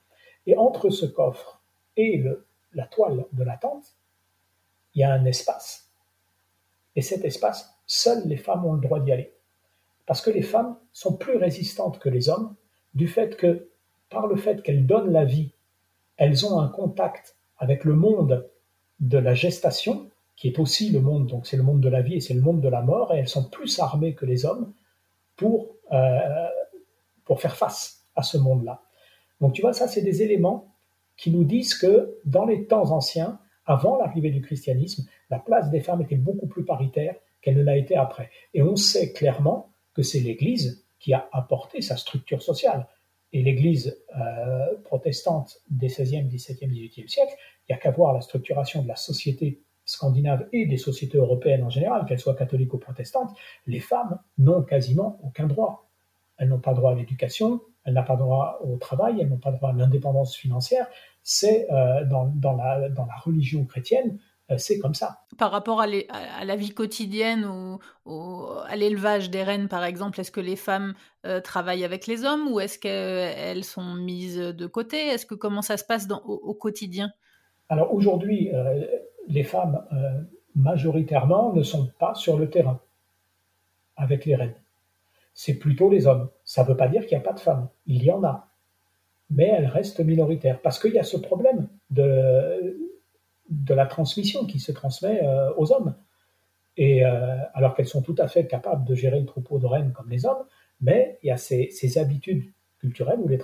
[0.47, 1.61] Et entre ce coffre
[1.97, 3.97] et le, la toile de la tente,
[4.95, 5.91] il y a un espace.
[6.95, 9.35] Et cet espace, seules les femmes ont le droit d'y aller.
[10.07, 12.55] Parce que les femmes sont plus résistantes que les hommes
[12.95, 13.69] du fait que,
[14.09, 15.53] par le fait qu'elles donnent la vie,
[16.17, 18.49] elles ont un contact avec le monde
[19.01, 22.15] de la gestation, qui est aussi le monde, donc c'est le monde de la vie
[22.15, 24.73] et c'est le monde de la mort, et elles sont plus armées que les hommes
[25.37, 26.49] pour, euh,
[27.25, 28.83] pour faire face à ce monde-là.
[29.41, 30.75] Donc tu vois, ça c'est des éléments
[31.17, 35.81] qui nous disent que dans les temps anciens, avant l'arrivée du christianisme, la place des
[35.81, 38.31] femmes était beaucoup plus paritaire qu'elle ne l'a été après.
[38.55, 42.87] Et on sait clairement que c'est l'Église qui a apporté sa structure sociale.
[43.37, 47.35] Et l'Église euh, protestante des 16e, 17e, 18e siècle,
[47.69, 51.63] il n'y a qu'à voir la structuration de la société scandinave et des sociétés européennes
[51.63, 55.91] en général, qu'elles soient catholiques ou protestantes, les femmes n'ont quasiment aucun droit.
[56.39, 59.53] Elles n'ont pas droit à l'éducation, elles n'ont pas droit au travail, elles n'ont pas
[59.53, 60.87] droit à l'indépendance financière.
[61.23, 62.89] C'est euh, dans, la,
[63.23, 64.19] religion chrétienne,
[64.57, 65.25] c'est comme ça.
[65.39, 67.45] Par rapport à, à, la vie quotidienne
[68.05, 72.25] ou, à l'élevage des rennes, par exemple, est-ce que les femmes euh, travaillent avec les
[72.25, 75.09] hommes ou est-ce qu'elles sont mises de côté?
[75.09, 77.11] Est-ce que comment ça se passe dans, au, quotidien?
[77.69, 78.51] Alors aujourd'hui,
[79.27, 79.85] les femmes
[80.55, 82.81] majoritairement ne sont pas sur le terrain
[83.97, 84.55] avec les rennes
[85.37, 86.31] c'est plutôt les hommes.
[86.45, 87.69] Ça ne veut pas dire qu'il n'y a pas de femmes.
[87.87, 88.49] Il y en a.
[89.31, 90.61] Mais elles restent minoritaires.
[90.63, 92.86] Parce qu'il y a ce problème de,
[93.49, 95.95] de la transmission qui se transmet euh, aux hommes.
[96.77, 99.93] Et euh, alors qu'elles sont tout à fait capables de gérer le troupeau de rennes
[99.93, 100.45] comme les hommes,
[100.81, 103.39] mais il y a ces, habitudes culturelles où les,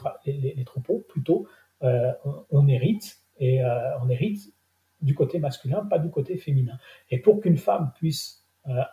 [0.64, 1.46] troupeaux, plutôt,
[1.82, 2.12] euh,
[2.50, 3.62] on, hérite, et
[4.02, 4.52] on hérite
[5.00, 6.76] du côté masculin, pas du côté féminin.
[7.10, 8.44] Et pour qu'une femme puisse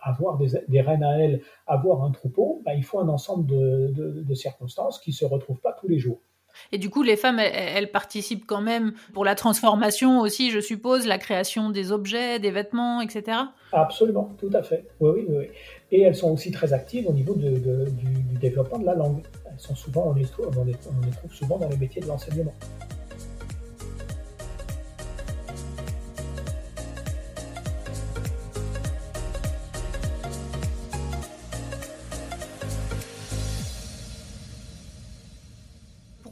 [0.02, 4.34] avoir des, des, reines à elle, avoir un troupeau, bah, il faut un ensemble de,
[4.34, 6.22] circonstances qui se retrouvent pas tous les jours.
[6.72, 11.08] Et du coup, les femmes, elles, participent quand même pour la transformation aussi, je suppose,
[11.08, 13.38] la création des objets, des vêtements, etc.
[13.72, 14.86] Absolument, tout à fait.
[15.00, 15.46] Oui, oui.
[15.92, 17.50] Et elles sont aussi très actives au niveau du,
[18.40, 19.24] développement de la langue.
[19.46, 22.54] Elles sont souvent, on les trouve souvent dans les métiers de l'enseignement.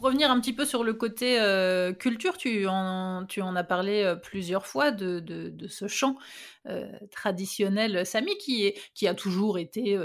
[0.08, 4.66] Revenir un petit peu sur le côté euh, culture, tu en, as parlé euh, plusieurs
[4.66, 6.18] fois de, ce chant
[6.68, 9.98] euh, traditionnel sami qui a toujours été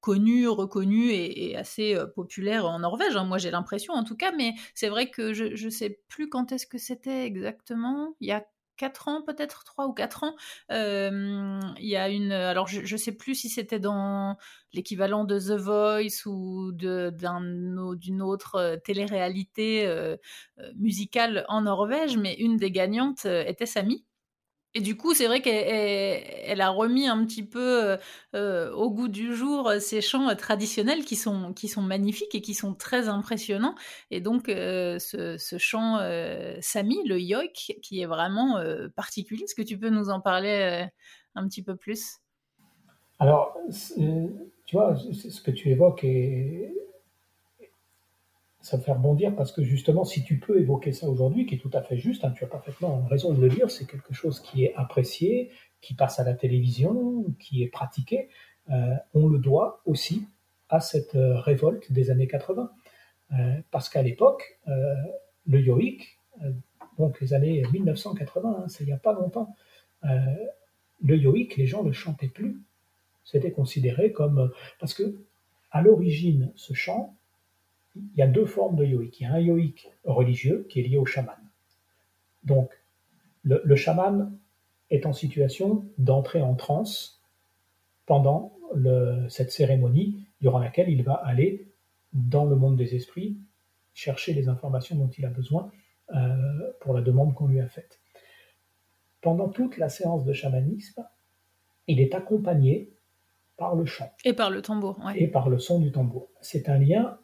[0.00, 3.16] connu, reconnu et, assez populaire en Norvège.
[3.16, 3.24] Hein.
[3.24, 6.52] moi, j'ai l'impression en tout cas, mais c'est vrai que je ne sais plus quand
[6.52, 8.14] est-ce que c'était exactement.
[8.20, 8.44] Il y a
[8.78, 10.34] 4 ans, peut-être 3 ou 4 ans.
[10.70, 12.32] il y a une.
[12.32, 14.36] Alors, je ne sais plus si c'était dans
[14.72, 20.16] l'équivalent de The Voice ou d'une autre télé-réalité
[20.76, 24.07] musicale en Norvège, mais une des gagnantes était Samy.
[24.78, 27.96] Et du coup, c'est vrai qu'elle a remis un petit peu euh,
[28.36, 32.40] euh, au goût du jour euh, ces chants traditionnels qui sont, qui sont magnifiques et
[32.40, 33.74] qui sont très impressionnants.
[34.12, 35.98] Et donc, ce, chant
[36.60, 38.62] Sami, le yoik, qui est vraiment
[38.94, 40.86] particulier, est-ce que tu peux nous en parler
[41.34, 42.18] un petit peu plus?
[43.18, 43.58] Alors,
[44.64, 46.72] tu vois, ce que tu évoques est,
[48.68, 51.58] ça me fait rebondir parce que justement, si tu peux évoquer ça aujourd'hui, qui est
[51.58, 54.40] tout à fait juste, hein, tu as parfaitement raison de le dire, c'est quelque chose
[54.40, 55.50] qui est apprécié,
[55.80, 58.28] qui passe à la télévision, qui est pratiqué.
[58.68, 60.26] Euh, on le doit aussi
[60.68, 62.70] à cette euh, révolte des années 80.
[63.32, 63.34] Euh,
[63.70, 66.18] parce qu'à l'époque, le yoïk,
[66.98, 69.54] donc les années 1980, hein, c'est il n'y a pas longtemps,
[70.02, 72.60] le yoïk, les gens ne chantaient plus.
[73.24, 74.50] C'était considéré comme.
[74.78, 75.18] Parce que,
[75.70, 77.17] à l'origine, ce chant,
[78.14, 79.20] il y a deux formes de yoïk.
[79.20, 81.36] Il y a un yoïk religieux qui est lié au chaman.
[82.44, 82.70] Donc,
[83.44, 84.36] le, chaman
[84.90, 87.22] est en situation d'entrer en transe
[88.06, 88.52] pendant
[89.28, 91.66] cette cérémonie durant laquelle il va aller
[92.12, 93.36] dans le monde des esprits
[93.94, 95.70] chercher les informations dont il a besoin
[96.80, 98.00] pour la demande qu'on lui a faite.
[99.20, 101.04] Pendant toute la séance de chamanisme,
[101.86, 102.92] il est accompagné
[103.56, 104.10] par le chant.
[104.24, 104.98] Et par le tambour.
[105.16, 106.28] Et par le son du tambour.
[106.40, 107.18] C'est un lien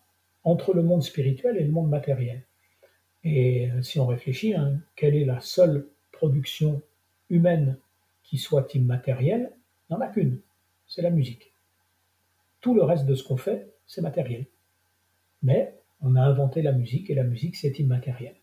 [0.45, 2.45] entre le monde spirituel et le monde matériel.
[3.25, 6.83] Et euh, si on réfléchit, hein, quelle est la seule production
[7.31, 7.79] humaine
[8.23, 9.51] qui soit immatérielle?
[9.89, 10.41] Il n'y en a qu'une,
[10.87, 11.53] c'est la musique.
[12.61, 14.47] Tout le reste de ce qu'on fait, c'est matériel.
[15.43, 18.35] Mais on a inventé la musique et la musique, c'est immatériel.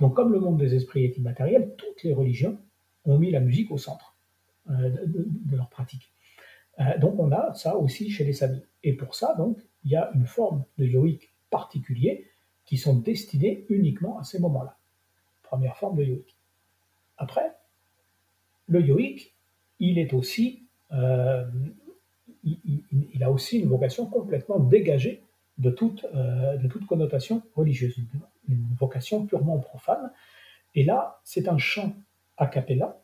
[0.00, 2.58] Donc comme le monde des esprits est immatériel, toutes les religions
[3.04, 4.16] ont mis la musique au centre
[4.70, 6.10] euh, de, leur pratique.
[6.80, 8.62] Euh, donc on a ça aussi chez les samis.
[8.82, 12.26] Et pour ça, donc, il y a une forme de yoïque particulier
[12.64, 14.76] qui sont destinés uniquement à ces moments-là.
[15.44, 16.36] Première forme de yoïque.
[17.16, 17.48] Après,
[18.66, 19.36] le yoïque,
[19.78, 21.44] il est aussi, euh,
[22.42, 25.22] il, a aussi une vocation complètement dégagée
[25.58, 27.96] de toute, euh, de toute connotation religieuse,
[28.48, 30.10] une, vocation purement profane.
[30.74, 31.94] Et là, c'est un chant
[32.36, 33.00] a cappella,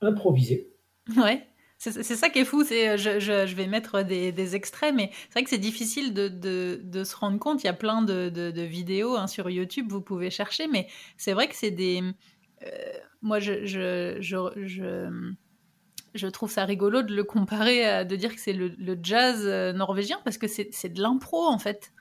[0.00, 0.68] improvisé.
[1.16, 1.46] Ouais.
[1.82, 5.48] C'est ça qui est fou, c'est je, vais mettre des, extraits, mais c'est vrai que
[5.48, 7.62] c'est difficile de, se rendre compte.
[7.62, 11.48] Il y a plein de, vidéos hein, sur YouTube, vous pouvez chercher, mais c'est vrai
[11.48, 12.02] que c'est des...
[12.62, 12.68] Euh,
[13.22, 14.18] moi, je, je,
[16.26, 20.20] trouve ça rigolo de le comparer, à, de dire que c'est le, jazz euh, norvégien,
[20.22, 21.94] parce que c'est de l'impro, en fait.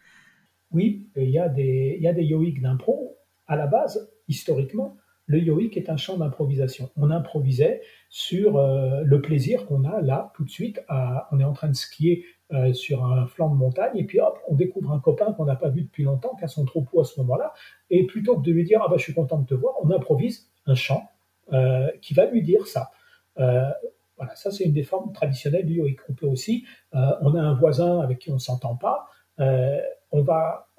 [0.72, 3.18] Oui, il y a des, il des d'impro.
[3.48, 4.98] À la base, historiquement,
[5.30, 6.90] le yoïque est un chant d'improvisation.
[6.98, 10.84] On improvisait sur euh, le plaisir qu'on a là, tout de suite.
[11.32, 14.40] on est en train de skier euh, sur un flanc de montagne, et puis hop,
[14.48, 17.04] on découvre un copain qu'on n'a pas vu depuis longtemps, qui a son troupeau à
[17.06, 17.54] ce moment-là,
[17.92, 19.92] et plutôt que de lui dire Ah bah je suis content de te voir, on
[19.92, 21.12] improvise un chant
[21.54, 22.90] euh, qui va lui dire ça.
[23.36, 26.00] voilà, ça c'est une des formes traditionnelles du yoïque.
[26.10, 30.70] On peut aussi, on a un voisin avec qui on ne s'entend pas, on va,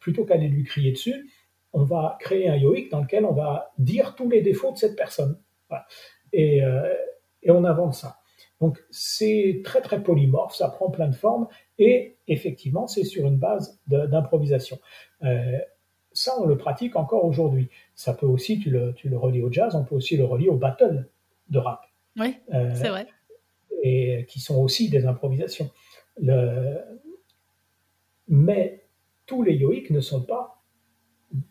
[0.00, 1.30] plutôt qu'aller lui crier dessus,
[1.74, 4.96] on va créer un yoïque dans lequel on va dire tous les défauts de cette
[4.96, 5.38] personne.
[6.34, 6.94] Euh,
[7.42, 8.18] et, on avance ça.
[8.60, 13.36] Donc c'est très très polymorphe, ça prend plein de formes et effectivement c'est sur une
[13.36, 14.78] base d'improvisation.
[15.24, 15.58] Euh,
[16.12, 17.68] ça on le pratique encore aujourd'hui.
[17.94, 20.48] Ça peut aussi, tu le, tu le relis au jazz, on peut aussi le relier
[20.48, 21.08] au battle
[21.50, 21.84] de rap.
[22.16, 23.08] Oui, euh, c'est vrai.
[23.82, 25.70] Et qui sont aussi des improvisations.
[28.28, 28.86] Mais
[29.26, 30.63] tous les yoïques ne sont pas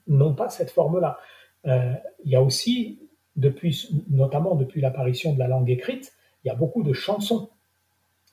[0.07, 1.17] n'ont pas cette forme-là.
[1.65, 1.93] Euh,
[2.25, 2.99] il y a aussi,
[3.35, 7.49] depuis, notamment depuis l'apparition de la langue écrite, il y a beaucoup de chansons.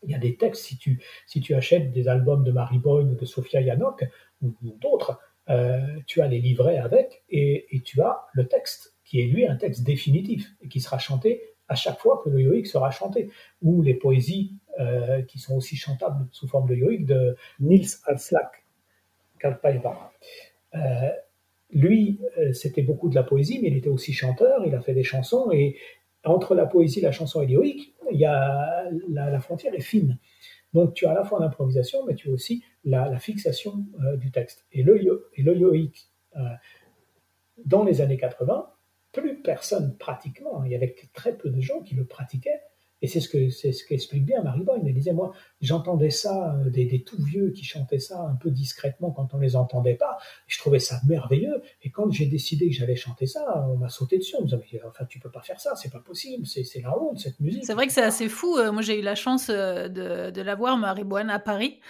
[0.03, 3.11] Il y a des textes, si tu, si tu achètes des albums de Marie Boyne
[3.11, 4.05] ou de Sofia Yanok
[4.43, 9.27] ou, d'autres, euh, tu as les livrets avec et, tu as le texte, qui est
[9.27, 12.91] lui un texte définitif et qui sera chanté à chaque fois que le yoïque sera
[12.91, 13.31] chanté,
[13.63, 18.65] ou les poésies euh, qui sont aussi chantables sous forme de yoïque de Nils Alslak,
[19.39, 20.13] Kalpaiva.
[21.73, 24.95] Lui, euh, c'était beaucoup de la poésie, mais il était aussi chanteur, il a fait
[24.95, 25.77] des chansons, et
[26.25, 30.19] entre la poésie, la chanson et l'héroïque, il y a, la, frontière est fine.
[30.73, 34.31] Donc tu as à la fois l'improvisation, mais tu as aussi la, fixation euh, du
[34.31, 34.67] texte.
[34.73, 36.41] Et le, et yoïque, euh,
[37.65, 38.69] dans les années 80,
[39.13, 42.61] plus personne pratiquement, il y avait très peu de gens qui le pratiquaient,
[43.03, 44.87] et c'est ce que ce qu'explique bien Marie Boyne.
[44.87, 48.51] Elle disait moi, j'entendais ça euh, des, des, tout vieux qui chantaient ça un peu
[48.51, 50.19] discrètement quand on les entendait pas.
[50.47, 51.63] je trouvais ça merveilleux.
[51.83, 54.37] Et quand j'ai décidé que j'allais chanter ça, on m'a sauté dessus.
[54.39, 57.19] On me disait enfin tu peux pas faire ça, c'est pas possible, c'est la honte
[57.19, 57.65] cette musique.
[57.65, 58.59] C'est vrai que c'est assez fou.
[58.59, 61.81] Euh, moi j'ai eu la chance euh, de, de la voir Marie Boyne à Paris.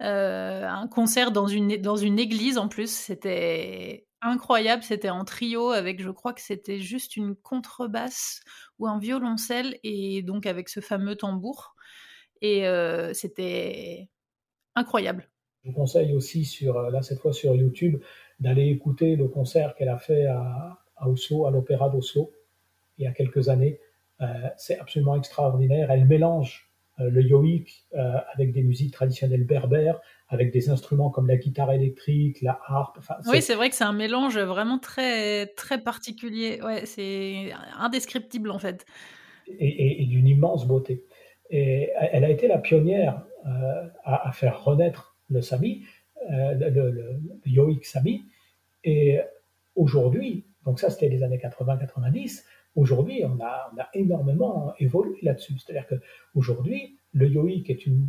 [0.00, 2.90] un concert dans une dans une église en plus.
[2.90, 4.82] C'était incroyable.
[4.82, 8.40] C'était en trio avec, je crois que c'était juste une contrebasse
[8.78, 11.74] ou un violoncelle et donc avec ce fameux tambour.
[12.40, 14.08] Et euh, c'était
[14.74, 15.28] incroyable.
[15.64, 18.00] Je vous conseille aussi, sur, euh, là cette fois sur YouTube,
[18.40, 22.32] d'aller écouter le concert qu'elle a fait à, Oslo, à l'Opéra d'Oslo,
[22.96, 23.80] il y a quelques années.
[24.20, 24.26] Euh,
[24.56, 25.90] c'est absolument extraordinaire.
[25.90, 26.67] Elle mélange
[26.98, 27.86] le yoïque
[28.34, 32.98] avec des musiques traditionnelles berbères, avec des instruments comme la guitare électrique, la harpe.
[33.26, 36.60] oui, c'est vrai que c'est un mélange vraiment très, très particulier.
[36.62, 38.84] Ouais, c'est indescriptible en fait.
[39.58, 41.04] Et, d'une immense beauté.
[41.50, 45.84] Et elle a été la pionnière euh, à, faire renaître le Sami,
[46.30, 48.24] euh, le, le, Yoic Sami.
[48.84, 49.20] Et
[49.74, 52.44] aujourd'hui, donc ça c'était les années 80-90,
[52.78, 55.54] aujourd'hui on a, on a énormément évolué là-dessus.
[55.58, 58.08] C'est-à-dire qu'aujourd'hui, le Yoic est une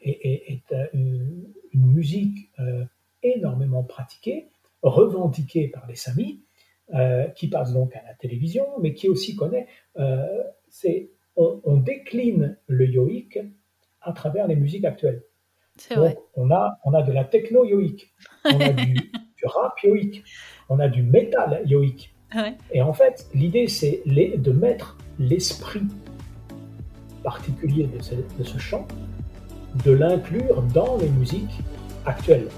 [0.00, 2.84] est, euh, une, musique euh,
[3.22, 4.48] énormément pratiquée,
[4.82, 6.42] revendiquée par les Samis,
[6.94, 9.66] euh, qui passe donc à la télévision, mais qui aussi connaît,
[11.36, 13.38] on, décline le yoïque
[14.02, 15.22] à travers les musiques actuelles.
[15.94, 18.12] Donc, on a, on a de la techno-yoïque,
[18.44, 19.10] on a du
[19.44, 20.24] du rap yoïque,
[20.68, 22.13] on a du métal yoïque.
[22.72, 25.86] Et en fait, l'idée, c'est de mettre l'esprit
[27.22, 27.88] particulier
[28.38, 28.86] de ce, chant,
[29.84, 31.60] de l'inclure dans les musiques
[32.04, 32.48] actuelles.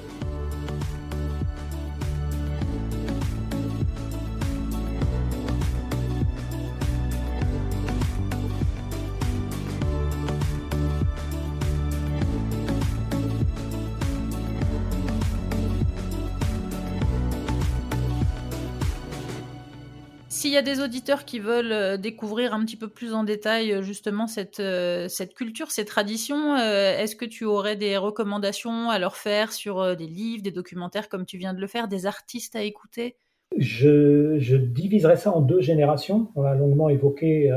[20.37, 23.72] S'il y a des auditeurs qui veulent euh, découvrir un petit peu plus en détail
[23.72, 28.99] euh, justement cette, euh, cette culture, ces traditions, est-ce que tu aurais des recommandations à
[28.99, 32.55] leur faire sur des livres, des documentaires comme tu viens de le faire, des artistes
[32.55, 33.16] à écouter?
[33.57, 36.28] Je, diviserai ça en deux générations.
[36.34, 37.51] On l'a longuement évoqué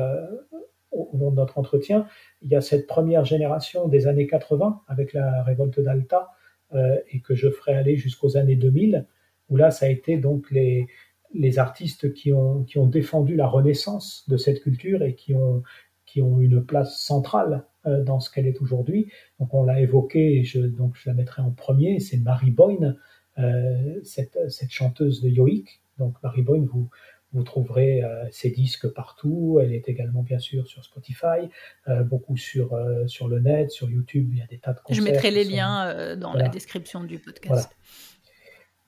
[0.91, 2.07] au long de notre entretien.
[2.43, 6.29] Il y a cette première génération des années 80 avec la révolte d'Alta
[6.73, 9.05] et que je ferai aller jusqu'aux années 2000
[9.49, 10.87] où là ça a été donc les,
[11.33, 15.63] les artistes qui ont, qui ont défendu la renaissance de cette culture et qui ont,
[16.05, 19.11] qui ont une place centrale euh, dans ce qu'elle est aujourd'hui.
[19.39, 22.97] Donc on l'a évoqué, et je, donc je la mettrai en premier, c'est Marie Boyne,
[23.37, 25.81] euh, cette, cette, chanteuse de Yoik.
[25.97, 26.89] Donc Marie Boyne, vous,
[27.31, 29.59] vous trouverez euh, ses disques partout.
[29.61, 31.49] Elle est également bien sûr sur Spotify,
[31.87, 34.29] euh, beaucoup sur, euh, sur le net, sur YouTube.
[34.31, 35.03] Il y a des tas de concerts.
[35.03, 37.47] Je mettrai les liens dans la description du podcast.
[37.47, 37.69] Voilà.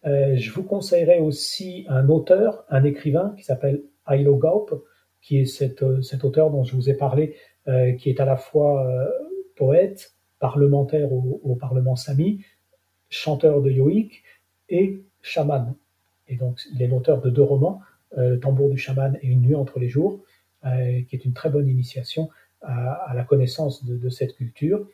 [0.06, 4.84] Euh, je vous conseillerais aussi un auteur, un écrivain qui s'appelle Ailo Gaup,
[5.22, 7.36] qui est cet, euh, cet, auteur dont je vous ai parlé,
[7.68, 8.88] euh, qui est à la fois
[9.56, 12.44] poète, parlementaire au, Parlement Sami,
[13.10, 14.24] chanteur de yoïque
[14.70, 15.76] et chaman.
[16.28, 17.82] Et donc, il est l'auteur de deux romans,
[18.42, 20.24] tambour du chaman et Une nuit entre les jours,
[20.64, 22.30] qui est une très bonne initiation
[22.62, 24.88] à, la connaissance de, de, cette culture.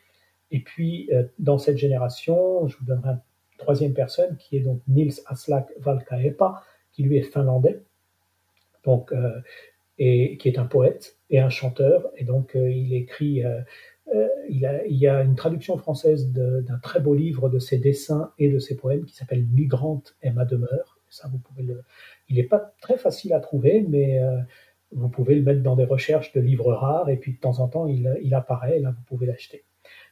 [0.51, 3.21] Et puis, dans cette génération, je vous donnerai un
[3.57, 7.83] troisième personne qui est donc Nils Aslak Valkaepa, qui lui est finlandais,
[8.87, 9.39] donc, euh,
[9.99, 12.09] et qui est un poète et un chanteur.
[12.15, 13.61] Et donc, euh, il écrit, euh,
[14.49, 18.31] il, a, il, y a une traduction française d'un très beau livre de ses dessins
[18.39, 20.99] et de ses poèmes qui s'appelle Migrante est ma demeure.
[21.09, 21.83] Ça, vous pouvez le,
[22.29, 24.19] il n'est pas très facile à trouver, mais
[24.91, 27.69] vous pouvez le mettre dans des recherches de livres rares et puis de temps en
[27.69, 28.79] temps, il, il apparaît.
[28.79, 29.63] Là, vous pouvez l'acheter.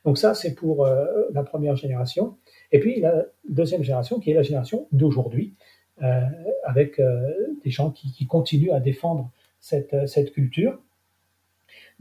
[0.05, 2.37] Donc ça, c'est pour la première génération.
[2.75, 5.55] Et puis la deuxième génération, qui est la génération d'aujourd'hui,
[6.03, 6.25] euh,
[6.65, 7.31] avec euh,
[7.63, 10.77] des gens qui, continuent à défendre cette, euh, cette culture.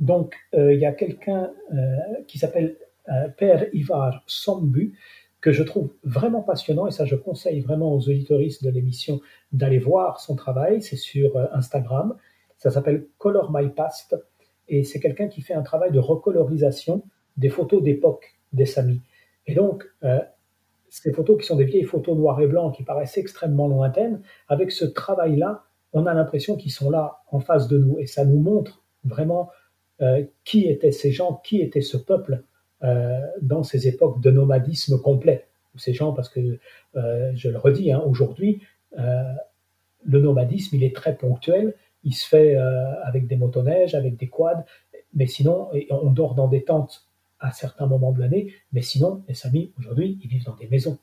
[0.01, 1.53] Donc, il y a quelqu'un
[2.27, 2.77] qui s'appelle
[3.37, 4.99] Père Ivar Sombu,
[5.41, 9.20] que je trouve vraiment passionnant, et ça je conseille vraiment aux auditoristes de l'émission
[9.53, 12.16] d'aller voir son travail, c'est sur Instagram,
[12.59, 14.16] ça s'appelle Color My Past,
[14.66, 17.05] et c'est quelqu'un qui fait un travail de recolorisation
[17.37, 19.01] des photos d'époque des Samis.
[19.47, 19.85] Et donc,
[21.03, 24.70] ces photos qui sont des vieilles photos noir et blanc qui paraissent extrêmement lointaines, avec
[24.70, 27.99] ce travail-là, on a l'impression qu'ils sont là en face de nous.
[27.99, 29.51] Et ça nous montre vraiment
[30.01, 32.45] euh, qui étaient ces gens, qui était ce peuple
[32.84, 35.49] euh, dans ces époques de nomadisme complet.
[35.76, 36.61] Ces gens, parce que
[36.95, 38.62] euh, je le redis, hein, aujourd'hui,
[38.97, 41.74] le nomadisme, il est très ponctuel,
[42.05, 42.55] il se fait
[43.03, 44.64] avec des motoneiges, avec des quads,
[45.14, 47.09] mais sinon, on dort dans des tentes
[47.45, 50.99] à certains moments de l'année, mais sinon, les Samis, aujourd'hui, ils vivent dans des maisons.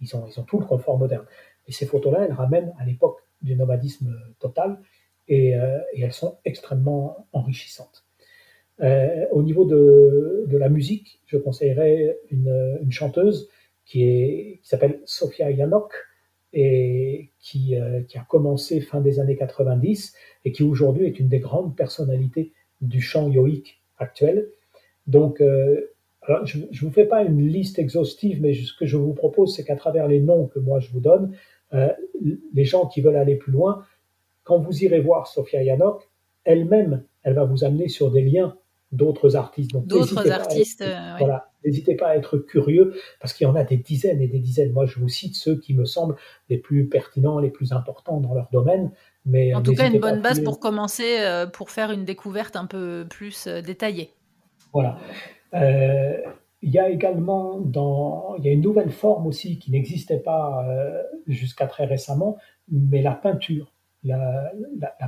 [0.00, 1.24] Ils ont, ils ont tout le confort moderne.
[1.68, 4.80] Et ces photos-là, elles ramènent à l'époque du nomadisme total
[5.28, 8.04] et, euh, elles sont extrêmement enrichissantes.
[8.80, 13.48] Euh, au niveau de, de, la musique, je conseillerais une, une chanteuse
[13.84, 15.92] qui, est, qui s'appelle Sofia Yanok
[16.52, 20.14] et qui, euh, qui, a commencé fin des années 90
[20.44, 24.48] et qui aujourd'hui est une des grandes personnalités du chant yoïque actuel
[25.08, 25.80] donc, euh,
[26.44, 29.64] je ne vous fais pas une liste exhaustive, mais ce que je vous propose, c'est
[29.64, 31.34] qu'à travers les noms que moi je vous donne,
[31.72, 31.88] euh,
[32.52, 33.84] les gens qui veulent aller plus loin,
[34.44, 36.08] quand vous irez voir Sofia Yanok,
[36.44, 38.56] elle-même, elle va vous amener sur des liens
[38.92, 39.72] d'autres artistes.
[39.86, 40.82] D'autres artistes.
[40.82, 44.28] Euh, voilà, n'hésitez pas à être curieux parce qu'il y en a des dizaines et
[44.28, 44.72] des dizaines.
[44.72, 46.16] Moi, je vous cite ceux qui me semblent
[46.50, 48.90] les plus pertinents, les plus importants dans leur domaine.
[49.24, 51.18] Mais en tout cas, une bonne base pour commencer,
[51.52, 54.10] pour faire une découverte un peu plus détaillée.
[54.72, 54.98] Voilà.
[55.54, 56.20] Euh,
[56.60, 61.02] il y a également dans, y a une nouvelle forme aussi qui n'existait pas euh,
[61.26, 62.36] jusqu'à très récemment,
[62.68, 64.50] mais la peinture, la,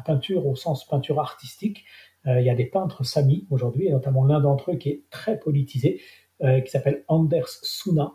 [0.04, 1.84] peinture au sens peinture artistique.
[2.26, 5.02] Euh, il y a des peintres samis aujourd'hui, et notamment l'un d'entre eux qui est
[5.10, 6.00] très politisé,
[6.42, 8.14] qui s'appelle Anders Suna,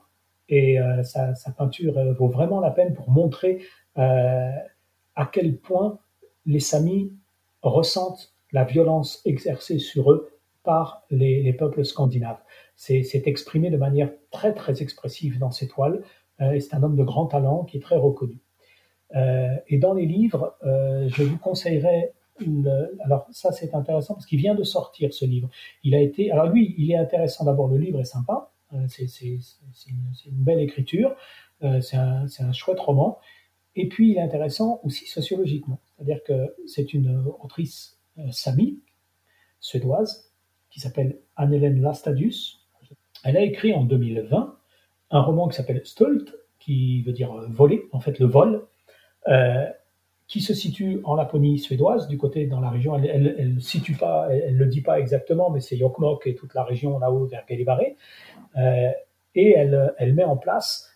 [0.49, 3.61] et sa, peinture vaut vraiment la peine pour montrer
[3.95, 5.99] à quel point
[6.47, 7.13] les samis
[7.61, 10.34] ressentent la violence exercée sur eux
[10.65, 12.39] par les, peuples scandinaves.
[12.75, 16.03] C'est exprimé de manière très très expressive dans ces toiles.
[16.41, 18.39] et c'est un homme de grand talent qui est très reconnu.
[19.15, 22.13] et dans les livres, je vous conseillerais
[22.99, 25.49] alors ça c'est intéressant parce qu'il vient de sortir ce livre.
[25.83, 27.67] Il a été, alors lui, il est intéressant d'abord.
[27.67, 28.51] Le livre est sympa,
[28.87, 31.15] c'est une, belle écriture,
[31.61, 33.19] c'est un, un, chouette roman.
[33.75, 37.99] Et puis il est intéressant aussi sociologiquement, c'est-à-dire que c'est une autrice
[38.31, 38.79] sami
[39.59, 40.24] suédoise
[40.75, 42.67] qui s'appelle Anne-Hélène Lastadius.
[43.23, 44.57] Elle a écrit en 2020
[45.11, 48.67] un roman qui s'appelle Stolt, qui veut dire voler, en fait le vol,
[49.29, 49.67] euh,
[50.27, 52.97] qui se situe en Laponie suédoise, du côté dans la région.
[52.97, 56.65] Elle, ne situe pas, elle, le dit pas exactement, mais c'est Jokkmokk et toute la
[56.65, 57.79] région là-haut vers Gällivare.
[58.57, 58.91] Euh,
[59.33, 60.91] et elle, met en place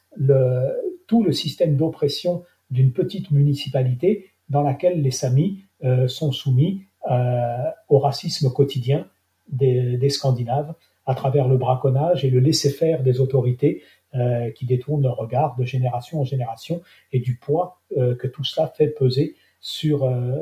[1.07, 7.71] tout le système d'oppression d'une petite municipalité dans laquelle les Samis euh, sont soumis euh,
[7.87, 9.07] au racisme quotidien
[9.51, 10.73] des, Scandinaves
[11.05, 13.83] à travers le braconnage et le laisser-faire des autorités
[14.15, 16.81] euh, qui détournent leur regard de génération en génération
[17.11, 20.35] et du poids euh, que tout cela fait peser sur, euh,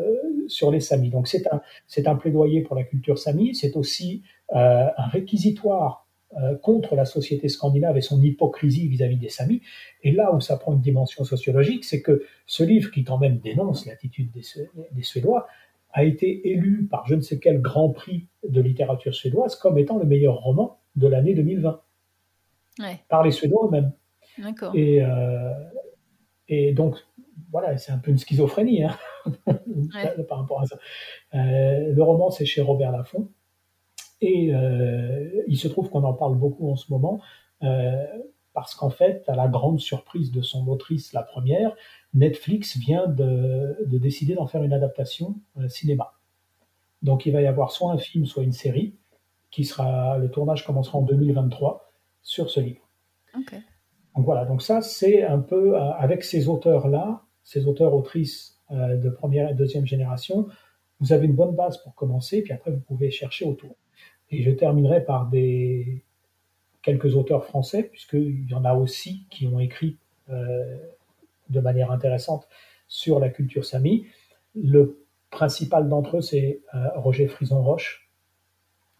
[0.48, 1.10] sur les Samis.
[1.10, 6.06] Donc c'est un, c'est un plaidoyer pour la culture Sami, c'est aussi un réquisitoire
[6.62, 9.62] contre la société scandinave et son hypocrisie vis-à-vis des Samis.
[10.04, 13.40] Et là où ça prend une dimension sociologique, c'est que ce livre qui quand même
[13.40, 14.44] dénonce l'attitude des,
[14.92, 15.48] des Suédois
[15.92, 19.98] a été élu par je ne sais quel grand prix de littérature suédoise comme étant
[19.98, 21.82] le meilleur roman de l'année 2020.
[23.10, 23.92] Par les Suédois eux-mêmes.
[24.38, 24.76] D'accord.
[24.76, 25.54] Et, euh,
[26.48, 26.96] et donc,
[27.52, 28.96] voilà, c'est un peu une schizophrénie hein,
[30.30, 30.78] par rapport à ça.
[31.34, 33.30] Euh, le roman, c'est chez Robert Laffont.
[34.22, 37.22] Et euh, il se trouve qu'on en parle beaucoup en ce moment,
[38.58, 41.76] parce qu'en fait, à la grande surprise de son autrice, la première,
[42.16, 46.14] Netflix vient de, décider d'en faire une adaptation euh, cinéma.
[47.04, 48.96] Donc il va y avoir soit un film, soit une série,
[49.52, 51.92] qui sera, le tournage commencera en 2023
[52.24, 52.82] sur ce livre.
[54.16, 59.12] Donc voilà, donc ça c'est un peu euh, avec ces auteurs-là, ces auteurs-autrices euh, de
[59.12, 60.48] première et deuxième génération,
[61.00, 63.76] vous avez une bonne base pour commencer, puis après vous pouvez chercher autour.
[64.32, 66.07] Et je terminerai par des
[66.88, 69.98] quelques auteurs français, puisqu'il y en a aussi qui ont écrit
[71.50, 72.48] de manière intéressante
[72.88, 74.06] sur la culture sami.
[74.56, 78.10] Le principal d'entre eux, c'est euh, Roger Frison-Roche,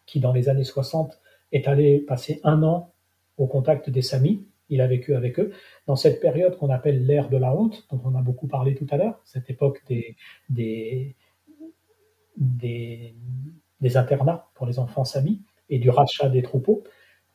[0.06, 1.20] qui dans les années 60
[1.52, 2.94] est allé passer un an
[3.38, 4.46] au contact des Samis.
[4.70, 5.54] Il a vécu avec eux
[5.86, 8.88] dans cette période qu'on appelle l'ère de la honte, dont on a beaucoup parlé tout
[8.90, 10.18] à l'heure, cette époque des,
[10.50, 11.16] des,
[13.96, 16.84] internats pour les enfants Samis et du rachat des troupeaux.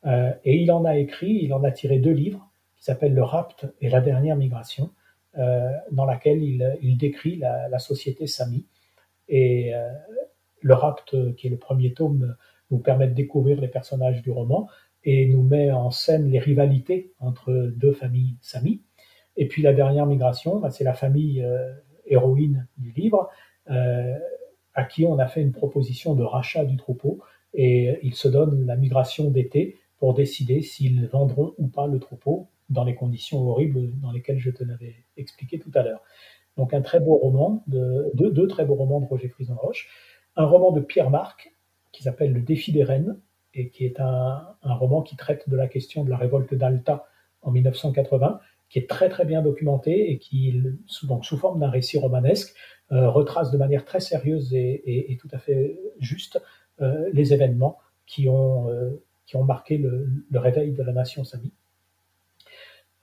[0.05, 3.23] Euh, et il en a écrit, il en a tiré deux livres qui s'appellent Le
[3.23, 4.91] Rapt et La dernière migration,
[5.37, 8.67] euh, dans laquelle il, décrit la, société Sami.
[9.29, 9.89] Et euh,
[10.61, 12.35] le Rapt, qui est le premier tome,
[12.71, 14.67] nous permet de découvrir les personnages du roman
[15.03, 18.81] et nous met en scène les rivalités entre deux familles Sami.
[19.35, 21.45] Et puis la dernière migration, bah, c'est la famille
[22.05, 23.29] héroïne du livre,
[23.65, 27.19] à qui on a fait une proposition de rachat du troupeau,
[27.53, 32.49] et ils se donnent la migration d'été pour décider s'ils vendront ou pas le troupeau
[32.67, 36.01] dans les conditions horribles dans lesquelles je te l'avais expliqué tout à l'heure.
[36.57, 39.87] Donc un très beau roman, de, deux, très beaux romans de Roger Frison-Roche,
[40.35, 41.53] un roman de Pierre Marc
[41.93, 43.17] qui s'appelle Le défi des reines
[43.53, 47.05] et qui est un, roman qui traite de la question de la révolte d'Alta
[47.41, 50.53] en 1980, qui est très très bien documenté et qui,
[51.03, 52.53] donc, sous forme d'un récit romanesque,
[52.91, 56.41] euh, retrace de manière très sérieuse et, tout à fait juste
[56.81, 61.23] euh, les événements qui ont, euh, qui ont marqué le, le réveil de la nation
[61.23, 61.51] sami.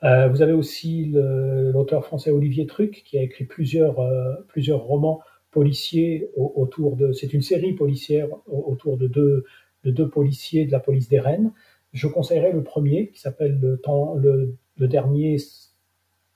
[0.02, 5.20] Euh, vous avez aussi l'auteur français Olivier Truc qui a écrit plusieurs, euh, plusieurs romans
[5.50, 7.12] policiers autour de.
[7.12, 9.44] C'est une série policière autour de deux,
[9.84, 11.52] de deux policiers de la police des Rennes.
[11.92, 15.36] Je conseillerais le premier qui s'appelle le, temps, le, le dernier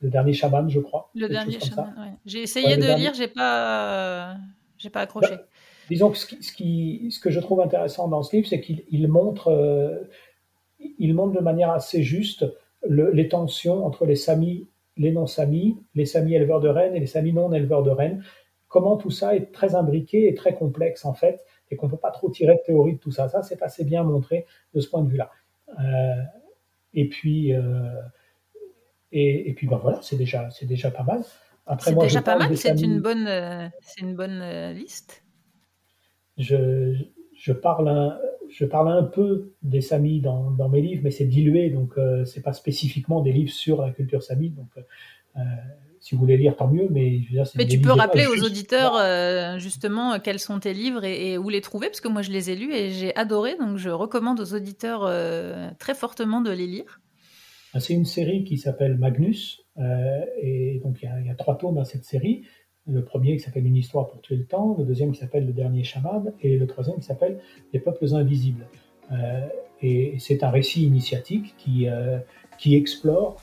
[0.00, 1.10] le dernier chaman, je crois.
[1.14, 2.12] Le dernier chaman, ouais.
[2.26, 4.36] J'ai essayé de lire, j'ai pas,
[4.76, 5.36] j'ai pas accroché.
[5.36, 5.46] Bah,
[5.88, 9.48] disons que ce, qui, ce, que je trouve intéressant dans ce livre, c'est qu'il montre,
[9.48, 10.04] euh,
[10.98, 12.44] il montre de manière assez juste
[12.88, 17.32] les tensions entre les samis, les non-samis, les samis éleveurs de rennes et les samis
[17.32, 18.22] non éleveurs de rennes.
[18.68, 21.98] Comment tout ça est très imbriqué et très complexe en fait, et qu'on ne peut
[21.98, 23.28] pas trop tirer de théorie de tout ça.
[23.28, 25.30] Ça, c'est assez bien montré de ce point de vue-là.
[25.80, 26.22] Euh,
[26.92, 27.62] et puis, euh,
[29.12, 31.22] et, puis ben voilà, c'est déjà, c'est déjà pas mal.
[31.78, 32.56] c'est déjà pas mal.
[32.56, 35.23] C'est une bonne, c'est une bonne liste.
[36.38, 36.94] Je,
[37.34, 38.18] je parle un,
[38.48, 42.42] je parle un peu des Samis dans, mes livres, mais c'est dilué, donc euh, c'est
[42.42, 44.50] pas spécifiquement des livres sur la culture Sami.
[44.50, 44.80] Donc, euh,
[45.36, 45.40] euh,
[46.00, 46.86] si vous voulez lire, tant mieux.
[46.90, 51.04] Mais, je veux dire, mais tu peux rappeler aux auditeurs justement quels sont tes livres
[51.04, 53.78] et, où les trouver, parce que moi je les ai lus et j'ai adoré, donc
[53.78, 55.10] je recommande aux auditeurs
[55.78, 57.00] très fortement de les lire.
[57.72, 59.64] ben, C'est une série qui s'appelle Magnus,
[60.42, 62.42] et donc il y, a, trois tomes à cette série.
[62.86, 65.52] Le premier qui s'appelle Une histoire pour tuer le temps, le deuxième qui s'appelle Le
[65.52, 67.40] dernier chaman, et le troisième qui s'appelle
[67.72, 68.66] Les peuples invisibles.
[69.82, 71.86] et c'est un récit initiatique qui,
[72.58, 73.36] qui explore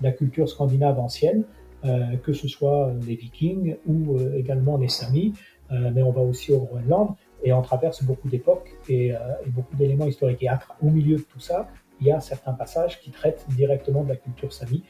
[0.00, 1.44] la culture scandinave ancienne,
[1.84, 5.34] euh, que ce soit les Vikings ou euh, également les Samis,
[5.70, 9.12] euh, mais on va aussi au Groenland et on traverse beaucoup d'époques et,
[9.48, 10.42] beaucoup d'éléments historiques.
[10.42, 10.48] Et
[10.82, 11.68] au milieu de tout ça,
[12.00, 14.82] il y a certains passages qui traitent directement de la culture Sami,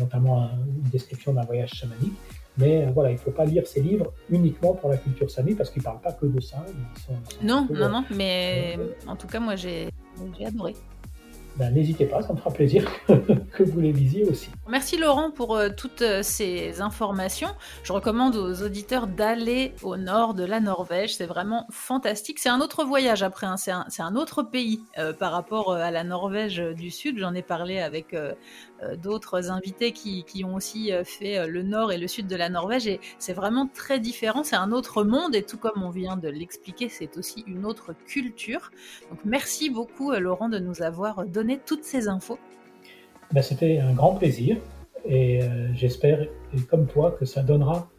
[0.00, 2.14] notamment une description d'un voyage chamanique.
[2.58, 5.70] Mais voilà, il ne faut pas lire ces livres uniquement pour la culture Sami parce
[5.70, 6.64] qu'ils ne parlent pas que de ça.
[7.42, 9.88] non, non, non, mais en tout cas, moi j'ai
[10.44, 10.74] adoré.
[11.56, 14.48] Ben, n'hésitez pas, ça me fera plaisir que vous les lisiez aussi.
[14.68, 17.50] Merci Laurent pour euh, toutes euh, ces informations.
[17.82, 21.16] Je recommande aux auditeurs d'aller au nord de la Norvège.
[21.16, 22.38] C'est vraiment fantastique.
[22.38, 23.56] C'est un autre voyage après, hein.
[23.56, 27.18] c'est un, autre pays euh, par rapport à la Norvège du Sud.
[27.18, 28.16] J'en ai parlé avec
[29.00, 32.86] d'autres invités qui, qui, ont aussi fait le nord et le sud de la Norvège
[32.86, 34.42] et c'est vraiment très différent.
[34.44, 37.94] C'est un autre monde et tout comme on vient de l'expliquer, c'est aussi une autre
[38.06, 38.70] culture.
[39.10, 42.38] Donc merci beaucoup Laurent de nous avoir donné toutes ces infos
[43.32, 44.56] ben, C'était un grand plaisir
[45.04, 46.26] et euh, j'espère,
[46.68, 47.90] comme toi, que ça donnera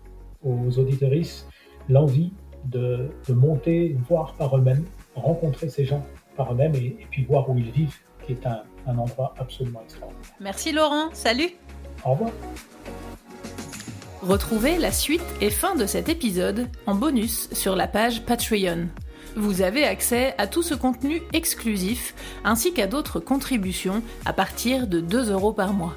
[0.44, 1.48] aux auditoristes
[1.90, 2.32] l'envie
[2.66, 6.06] de, monter, voir par eux-mêmes, rencontrer ces gens
[6.38, 10.24] par eux-mêmes et, puis voir où ils vivent, qui est un, un endroit absolument extraordinaire.
[10.40, 11.50] Merci Laurent, salut
[12.06, 12.32] Au revoir
[14.22, 18.88] Retrouvez la suite et fin de cet épisode en bonus sur la page Patreon.
[19.36, 22.16] Vous avez accès à tout ce contenu exclusif
[22.46, 25.96] ainsi qu'à d'autres contributions à partir de 2 euros par mois.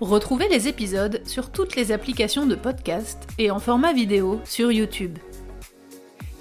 [0.00, 5.18] Retrouvez les épisodes sur toutes les applications de podcast et en format vidéo sur YouTube.